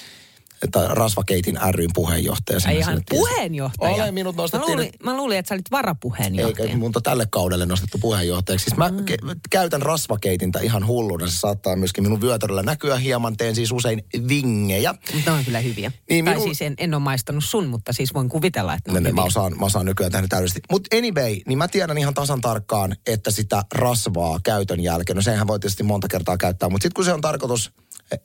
että 0.63 0.89
Rasvakeitin 0.89 1.59
ryn 1.71 1.91
puheenjohtaja. 1.95 2.61
Ei 2.69 2.79
ihan 2.79 3.03
puheenjohtaja. 3.11 3.95
Olen 3.95 4.15
minut 4.15 4.37
nostettiin. 4.37 4.71
Mä 4.71 4.77
luulin, 4.77 4.93
mä 5.03 5.17
luulin, 5.17 5.39
että 5.39 5.49
sä 5.49 5.55
olit 5.55 5.71
varapuheenjohtaja. 5.71 6.67
Eikä 6.67 6.79
mutta 6.79 7.01
tälle 7.01 7.27
kaudelle 7.31 7.67
nostettu 7.67 7.99
puheenjohtajaksi. 7.99 8.65
Siis 8.65 8.77
mä 8.77 8.89
mm. 8.89 8.99
ke- 8.99 9.37
käytän 9.51 9.83
rasvakeitintä 9.83 10.61
ihan 10.61 10.87
hulluna. 10.87 11.27
Se 11.27 11.37
saattaa 11.37 11.77
myöskin 11.77 12.05
minun 12.05 12.21
vyötäröllä 12.21 12.63
näkyä 12.63 12.97
hieman. 12.97 13.37
Teen 13.37 13.55
siis 13.55 13.73
usein 13.73 14.03
vingejä. 14.29 14.95
Ne 15.27 15.33
on 15.33 15.45
kyllä 15.45 15.61
hyviä. 15.61 15.93
Niin 16.11 16.25
tai 16.25 16.35
minun... 16.35 16.49
siis 16.49 16.63
en, 16.63 16.75
en 16.79 16.95
ole 16.95 17.03
maistanut 17.03 17.45
sun, 17.45 17.67
mutta 17.67 17.93
siis 17.93 18.15
voin 18.15 18.29
kuvitella, 18.29 18.75
että 18.75 18.93
ne, 18.93 19.01
ne, 19.01 19.13
mä, 19.13 19.23
osaan, 19.23 19.59
mä 19.59 19.67
osaan 19.67 19.87
nykyään 19.87 20.13
tehdä 20.13 20.27
täydellisesti. 20.29 20.61
Mutta 20.71 20.97
anyway, 20.97 21.37
niin 21.47 21.59
mä 21.59 21.69
tiedän 21.69 21.99
ihan 21.99 22.15
tasan 22.15 22.41
tarkkaan, 22.41 22.97
että 23.07 23.31
sitä 23.31 23.63
rasvaa 23.75 24.41
käytön 24.45 24.81
jälkeen, 24.81 25.17
no 25.17 25.23
sehän 25.23 25.47
voi 25.47 25.61
tietysti 25.61 25.83
monta 25.83 26.09
kertaa 26.09 26.37
käyttää, 26.37 26.69
mutta 26.69 26.83
sitten 26.83 26.95
kun 26.95 27.05
se 27.05 27.13
on 27.13 27.21
tarkoitus 27.21 27.73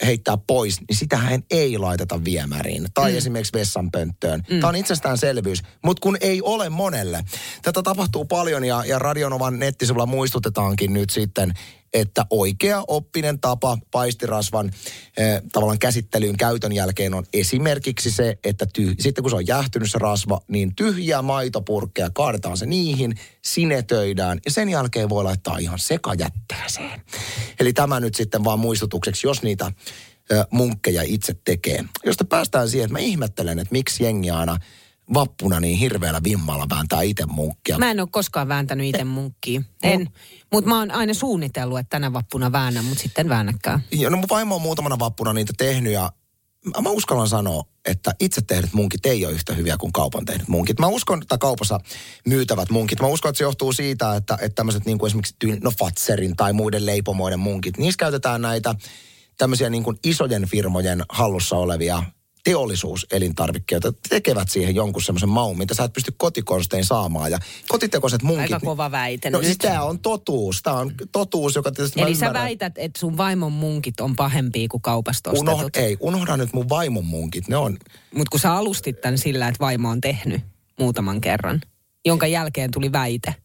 heittää 0.05 0.37
pois, 0.37 0.79
niin 0.79 0.97
sitähän 0.97 1.43
ei 1.51 1.77
laiteta 1.77 2.23
viemäriin. 2.23 2.87
Tai 2.93 3.11
mm. 3.11 3.17
esimerkiksi 3.17 3.53
vessanpönttöön. 3.53 4.43
Mm. 4.49 4.59
Tämä 4.59 4.69
on 4.69 4.75
itsestäänselvyys. 4.75 5.61
Mutta 5.83 6.01
kun 6.01 6.17
ei 6.21 6.41
ole 6.41 6.69
monelle. 6.69 7.23
Tätä 7.61 7.81
tapahtuu 7.83 8.25
paljon 8.25 8.63
ja, 8.63 8.83
ja 8.85 8.99
Radionovan 8.99 9.59
nettisivulla 9.59 10.05
muistutetaankin 10.05 10.93
nyt 10.93 11.09
sitten, 11.09 11.53
että 11.93 12.25
oikea 12.29 12.83
oppinen 12.87 13.39
tapa 13.39 13.77
paistirasvan 13.91 14.71
eh, 15.17 15.41
tavallaan 15.51 15.79
käsittelyyn 15.79 16.37
käytön 16.37 16.71
jälkeen 16.71 17.13
on 17.13 17.25
esimerkiksi 17.33 18.11
se, 18.11 18.37
että 18.43 18.65
tyh- 18.79 18.95
sitten 18.99 19.23
kun 19.23 19.29
se 19.31 19.35
on 19.35 19.47
jähtynyt 19.47 19.91
se 19.91 19.97
rasva, 19.99 20.41
niin 20.47 20.75
tyhjiä 20.75 21.21
maitopurkkeja 21.21 22.09
kaadetaan 22.09 22.57
se 22.57 22.65
niihin, 22.65 23.15
sinetöidään 23.41 24.39
ja 24.45 24.51
sen 24.51 24.69
jälkeen 24.69 25.09
voi 25.09 25.23
laittaa 25.23 25.57
ihan 25.57 25.79
sekajätteeseen. 25.79 27.01
Eli 27.59 27.73
tämä 27.73 27.99
nyt 27.99 28.15
sitten 28.15 28.43
vaan 28.43 28.59
muistutukseksi, 28.59 29.27
jos 29.27 29.43
niitä 29.43 29.65
eh, 30.29 30.45
munkkeja 30.51 31.01
itse 31.05 31.35
tekee. 31.45 31.85
Josta 32.05 32.25
päästään 32.25 32.69
siihen, 32.69 32.85
että 32.85 32.93
mä 32.93 32.99
ihmettelen, 32.99 33.59
että 33.59 33.71
miksi 33.71 34.03
jengi 34.03 34.29
aina– 34.29 34.57
vappuna 35.13 35.59
niin 35.59 35.77
hirveällä 35.77 36.23
vimmalla 36.23 36.69
vääntää 36.69 37.01
itse 37.01 37.25
munkkia. 37.25 37.77
Mä 37.77 37.91
en 37.91 37.99
ole 37.99 38.07
koskaan 38.11 38.47
vääntänyt 38.47 38.87
itse 38.87 39.03
munkkia. 39.03 39.61
En. 39.83 39.99
No. 39.99 40.11
Mutta 40.51 40.69
mä 40.69 40.79
oon 40.79 40.91
aina 40.91 41.13
suunnitellut, 41.13 41.79
että 41.79 41.89
tänä 41.89 42.13
vappuna 42.13 42.51
väännän, 42.51 42.85
mutta 42.85 43.01
sitten 43.03 43.29
väännäkään. 43.29 43.83
Joo, 43.91 44.09
no 44.09 44.17
mun 44.17 44.29
vaimo 44.29 44.55
on 44.55 44.61
muutamana 44.61 44.99
vappuna 44.99 45.33
niitä 45.33 45.53
tehnyt 45.57 45.93
ja 45.93 46.11
mä 46.81 46.89
uskallan 46.89 47.27
sanoa, 47.27 47.63
että 47.85 48.11
itse 48.19 48.41
tehdyt 48.41 48.73
munkit 48.73 49.05
ei 49.05 49.25
ole 49.25 49.33
yhtä 49.33 49.53
hyviä 49.53 49.77
kuin 49.77 49.93
kaupan 49.93 50.25
tehdyt 50.25 50.47
munkit. 50.47 50.79
Mä 50.79 50.87
uskon, 50.87 51.21
että 51.21 51.37
kaupassa 51.37 51.79
myytävät 52.27 52.69
munkit, 52.69 52.99
mä 52.99 53.07
uskon, 53.07 53.29
että 53.29 53.37
se 53.37 53.43
johtuu 53.43 53.73
siitä, 53.73 54.15
että, 54.15 54.33
että 54.33 54.55
tämmöiset 54.55 54.85
niin 54.85 54.97
kuin 54.97 55.07
esimerkiksi 55.07 55.35
no 55.63 55.71
Fatserin 55.79 56.35
tai 56.35 56.53
muiden 56.53 56.85
leipomoiden 56.85 57.39
munkit, 57.39 57.77
niissä 57.77 57.97
käytetään 57.97 58.41
näitä 58.41 58.75
tämmöisiä 59.37 59.69
niin 59.69 59.83
kuin 59.83 59.97
isojen 60.03 60.45
firmojen 60.45 61.03
hallussa 61.09 61.55
olevia 61.55 62.03
teollisuuselintarvikkeita 62.43 63.93
tekevät 64.09 64.49
siihen 64.49 64.75
jonkun 64.75 65.01
semmoisen 65.01 65.29
maun, 65.29 65.57
mitä 65.57 65.73
sä 65.73 65.83
et 65.83 65.93
pysty 65.93 66.13
kotikonstein 66.17 66.85
saamaan. 66.85 67.31
Ja 67.31 67.39
kotitekoiset 67.67 68.21
munkit... 68.23 68.41
Aika 68.41 68.59
kova 68.59 68.91
väite 68.91 69.29
No 69.29 69.41
siis 69.41 69.57
tämä 69.57 69.83
on 69.83 69.99
totuus. 69.99 70.61
Tämä 70.61 70.75
on 70.75 70.91
totuus, 71.11 71.55
joka 71.55 71.71
tietysti 71.71 72.01
Eli 72.01 72.15
sä 72.15 72.33
väität, 72.33 72.77
että 72.77 72.99
sun 72.99 73.17
vaimon 73.17 73.51
munkit 73.51 73.99
on 73.99 74.15
pahempia 74.15 74.67
kuin 74.67 74.81
kaupasta 74.81 75.31
ostetut? 75.31 75.53
Unohd, 75.53 75.75
ei, 75.75 75.97
unohda 75.99 76.37
nyt 76.37 76.53
mun 76.53 76.69
vaimon 76.69 77.05
munkit. 77.05 77.47
Ne 77.47 77.57
on... 77.57 77.77
Mutta 78.15 78.31
kun 78.31 78.39
sä 78.39 78.53
alustit 78.53 79.01
tämän 79.01 79.17
sillä, 79.17 79.47
että 79.47 79.59
vaimo 79.59 79.89
on 79.89 80.01
tehnyt 80.01 80.41
muutaman 80.79 81.21
kerran, 81.21 81.61
jonka 82.05 82.27
jälkeen 82.27 82.71
tuli 82.71 82.91
väite, 82.91 83.35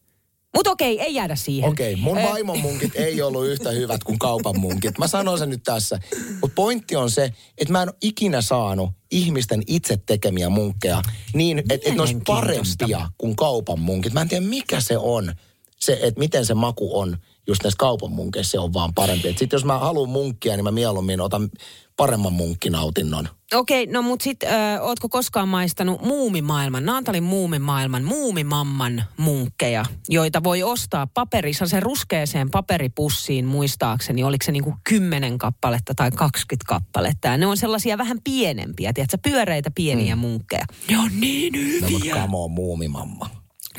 mutta 0.56 0.70
okei, 0.70 1.00
ei 1.00 1.14
jäädä 1.14 1.36
siihen. 1.36 1.70
Okei, 1.70 1.96
mun 1.96 2.16
vaimon 2.16 2.58
munkit 2.58 2.92
ei 2.94 3.22
ollut 3.22 3.46
yhtä 3.46 3.70
hyvät 3.70 4.04
kuin 4.04 4.18
kaupan 4.18 4.60
munkit. 4.60 4.98
Mä 4.98 5.06
sanon 5.06 5.38
sen 5.38 5.50
nyt 5.50 5.62
tässä. 5.62 6.00
Mutta 6.40 6.54
pointti 6.54 6.96
on 6.96 7.10
se, 7.10 7.32
että 7.58 7.72
mä 7.72 7.82
en 7.82 7.88
ole 7.88 7.96
ikinä 8.02 8.40
saanut 8.40 8.90
ihmisten 9.10 9.62
itse 9.66 9.98
tekemiä 10.06 10.48
munkkeja 10.48 11.02
niin, 11.34 11.58
että 11.58 11.74
et 11.74 11.94
ne 11.94 12.00
olisi 12.00 12.16
parempia 12.26 13.10
kuin 13.18 13.36
kaupan 13.36 13.80
munkit. 13.80 14.12
Mä 14.12 14.20
en 14.20 14.28
tiedä, 14.28 14.46
mikä 14.46 14.80
se 14.80 14.98
on. 14.98 15.34
Se, 15.80 15.98
että 16.02 16.18
miten 16.18 16.46
se 16.46 16.54
maku 16.54 16.98
on 16.98 17.16
just 17.46 17.62
näissä 17.62 17.78
kaupan 17.78 18.12
munkeissa, 18.12 18.50
se 18.50 18.58
on 18.58 18.72
vaan 18.72 18.94
parempi. 18.94 19.28
Sitten 19.28 19.48
jos 19.52 19.64
mä 19.64 19.78
haluan 19.78 20.08
munkkia, 20.08 20.56
niin 20.56 20.64
mä 20.64 20.70
mieluummin 20.70 21.20
otan 21.20 21.50
paremman 21.96 22.32
munkkinautinnon. 22.32 23.28
Okei, 23.54 23.82
okay, 23.82 23.92
no 23.92 24.02
mut 24.02 24.20
sit 24.20 24.42
ö, 24.42 24.46
ootko 24.80 25.08
koskaan 25.08 25.48
maistanut 25.48 26.02
muumimaailman, 26.02 26.84
Naantalin 26.84 27.22
muumimaailman, 27.22 28.04
muumimamman 28.04 29.04
munkkeja, 29.16 29.84
joita 30.08 30.44
voi 30.44 30.62
ostaa 30.62 31.06
paperissa 31.06 31.66
sen 31.66 31.82
ruskeeseen 31.82 32.50
paperipussiin 32.50 33.44
muistaakseni, 33.44 34.24
oliko 34.24 34.44
se 34.44 34.52
niinku 34.52 34.74
10 34.88 35.38
kappaletta 35.38 35.94
tai 35.94 36.10
20 36.10 36.68
kappaletta. 36.68 37.28
Ja 37.28 37.38
ne 37.38 37.46
on 37.46 37.56
sellaisia 37.56 37.98
vähän 37.98 38.18
pienempiä, 38.24 38.92
tiedätkö, 38.92 39.18
pyöreitä 39.22 39.70
pieniä 39.74 40.16
mm. 40.16 40.20
munkkeja. 40.20 40.64
Ne 40.90 40.98
on 40.98 41.10
niin 41.20 41.54
hyviä. 41.54 42.26
No, 42.26 42.44
on 42.44 42.50
muumimamma. 42.50 43.30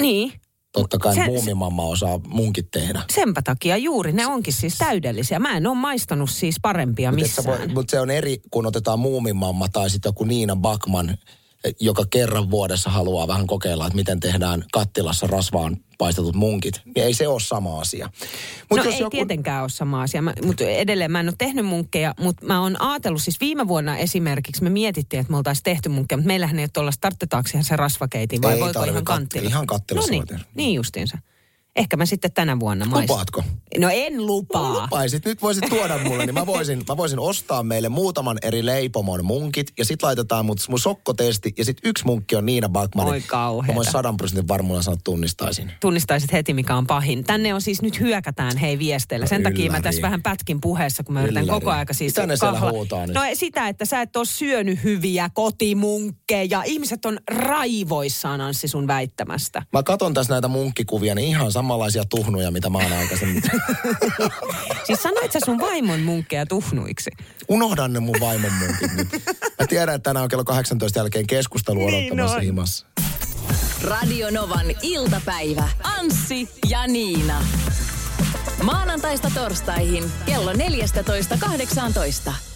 Niin, 0.02 0.34
Totta 0.82 0.98
kai 0.98 1.16
se, 1.16 1.26
muumimamma 1.26 1.84
osaa 1.84 2.20
munkit 2.28 2.72
tehdä. 2.72 3.02
Senpä 3.14 3.42
takia 3.42 3.78
juuri, 3.78 4.14
ne 4.14 4.28
onkin 4.28 4.54
siis 4.54 4.78
täydellisiä. 4.78 5.40
Mä 5.40 5.58
en 5.58 5.68
ole 5.68 5.76
maistanut 5.76 6.30
siis 6.30 6.56
parempia 6.62 7.12
mut 7.12 7.20
missään. 7.20 7.74
Mutta 7.74 7.92
se 7.92 8.00
on 8.00 8.10
eri, 8.10 8.42
kun 8.52 8.66
otetaan 8.66 9.00
muumimamma 9.00 9.68
tai 9.68 9.90
sitten 9.90 10.10
joku 10.10 10.24
Niina 10.24 10.56
Bakman, 10.56 11.18
joka 11.80 12.04
kerran 12.10 12.52
vuodessa 12.52 12.90
haluaa 12.90 13.28
vähän 13.28 13.48
kokeilla, 13.48 13.88
että 13.88 13.96
miten 13.96 14.20
tehdään 14.20 14.64
kattilassa 14.74 15.28
rasvaan 15.28 15.78
paistetut 15.98 16.36
munkit, 16.36 16.82
niin 16.86 17.06
ei 17.06 17.14
se 17.14 17.28
ole 17.28 17.40
sama 17.40 17.80
asia. 17.80 18.10
Mut 18.70 18.78
no 18.78 18.86
jos 18.86 18.94
ei 18.94 19.00
joku... 19.00 19.10
tietenkään 19.10 19.62
ole 19.62 19.70
sama 19.70 20.02
asia, 20.02 20.22
mutta 20.46 20.64
edelleen 20.64 21.12
mä 21.12 21.20
en 21.20 21.28
ole 21.28 21.36
tehnyt 21.38 21.66
munkkeja, 21.66 22.14
mutta 22.20 22.46
mä 22.46 22.62
oon 22.62 22.82
ajatellut, 22.82 23.22
siis 23.22 23.40
viime 23.42 23.68
vuonna 23.68 23.98
esimerkiksi 23.98 24.64
me 24.64 24.70
mietittiin, 24.70 25.20
että 25.20 25.32
me 25.32 25.38
oltaisiin 25.38 25.64
tehty 25.64 25.90
munkkeja, 25.90 26.18
mutta 26.18 26.28
meillähän 26.28 26.60
ei 26.60 26.64
ole 26.64 26.70
tuolla 26.74 26.92
starttetaanko 26.92 27.50
se 27.62 27.76
rasvakeitin 27.76 28.42
vai 28.42 28.54
ei 28.54 28.60
voiko 28.60 28.84
ihan 28.84 29.06
kantilla? 29.06 29.50
Ihan 29.50 29.68
kattilassa 29.68 30.14
no 30.14 30.24
niin, 30.30 30.40
niin 30.56 30.74
justiinsa. 30.74 31.18
Ehkä 31.78 31.98
mä 31.98 32.06
sitten 32.06 32.32
tänä 32.32 32.60
vuonna 32.60 32.86
maistan. 32.86 33.14
Lupaatko? 33.16 33.44
No 33.78 33.90
en 33.94 34.26
lupaa. 34.26 34.74
No, 34.74 34.82
lupaisit. 34.82 35.26
Nyt 35.26 35.42
voisit 35.42 35.64
tuoda 35.70 35.98
mulle, 35.98 36.26
niin 36.26 36.34
mä 36.34 36.46
voisin, 36.46 36.84
mä 36.90 36.98
voisin 36.98 37.20
ostaa 37.20 37.64
meille 37.64 37.90
muutaman 37.90 38.38
eri 38.42 38.66
leipomon 38.66 39.26
munkit 39.26 39.74
ja 39.78 39.86
sit 39.86 40.04
laitetaan 40.04 40.46
mut 40.46 40.58
mun 40.70 40.80
sokkotesti 40.80 41.54
ja 41.58 41.66
sit 41.66 41.78
yksi 41.84 42.06
munkki 42.06 42.36
on 42.36 42.46
Niina 42.46 42.70
Bakman. 42.70 43.06
Oi 43.06 43.22
kauheeta. 43.22 43.74
Mä 43.74 43.76
voin 43.76 43.92
sadan 43.92 44.18
prosentin 44.18 44.48
varmuudella 44.48 44.84
sanoa, 44.84 44.98
tunnistaisin. 45.04 45.72
Tunnistaisit 45.82 46.32
heti, 46.34 46.54
mikä 46.54 46.76
on 46.76 46.88
pahin. 46.88 47.24
Tänne 47.24 47.54
on 47.54 47.62
siis 47.62 47.82
nyt 47.82 48.00
hyökätään 48.00 48.58
hei 48.58 48.80
viesteillä. 48.80 49.26
Sen 49.26 49.44
no, 49.44 49.50
takia 49.50 49.72
mä 49.72 49.82
tässä 49.82 50.02
vähän 50.02 50.22
pätkin 50.24 50.62
puheessa, 50.62 51.04
kun 51.04 51.14
mä 51.14 51.20
ylläri. 51.20 51.36
yritän 51.38 51.60
koko 51.60 51.72
aika 51.72 51.94
siis 51.94 52.16
Mitä 52.16 52.28
ne 52.28 52.38
kahla... 52.38 52.72
huutaa 52.72 53.06
nyt? 53.06 53.16
No 53.16 53.22
sitä, 53.34 53.68
että 53.68 53.86
sä 53.86 54.02
et 54.02 54.16
ole 54.16 54.26
syönyt 54.26 54.84
hyviä 54.84 55.30
kotimunkkeja. 55.34 56.64
Ihmiset 56.66 57.06
on 57.06 57.20
raivoissaan 57.30 58.42
Anssi 58.42 58.68
sun 58.68 58.88
väittämästä. 58.88 59.64
Mä 59.74 59.84
katon 59.84 60.14
tässä 60.14 60.34
näitä 60.34 60.48
munkkikuvia, 60.48 61.16
niin 61.16 61.28
ihan 61.28 61.52
samanlaisia 61.68 62.06
tuhnuja, 62.06 62.52
mitä 62.52 62.70
mä 62.70 62.78
oon 62.78 62.94
aikaisemmin. 62.94 63.44
siis 64.88 65.04
sanoit 65.04 65.32
sä 65.32 65.40
sun 65.46 65.60
vaimon 65.60 66.00
munkkeja 66.00 66.46
tuhnuiksi? 66.46 67.12
Unohdan 67.48 67.94
ne 67.94 68.00
mun 68.00 68.16
vaimon 68.20 68.54
munkit 68.54 68.94
nyt. 68.94 69.08
Mä 69.60 69.68
tiedän, 69.68 69.96
että 69.96 70.10
tänään 70.10 70.24
on 70.24 70.30
kello 70.30 70.44
18 70.44 71.00
jälkeen 71.00 71.28
keskustelu 71.28 71.80
niin 71.80 71.96
odottamassa 71.96 72.38
niin 72.38 72.46
himassa. 72.46 72.86
Radio 73.84 74.30
Novan 74.32 74.66
iltapäivä. 74.82 75.70
Anssi 75.84 76.50
ja 76.70 76.88
Niina. 76.88 77.44
Maanantaista 78.64 79.32
torstaihin 79.36 80.04
kello 80.26 80.54
14.18. 80.54 82.47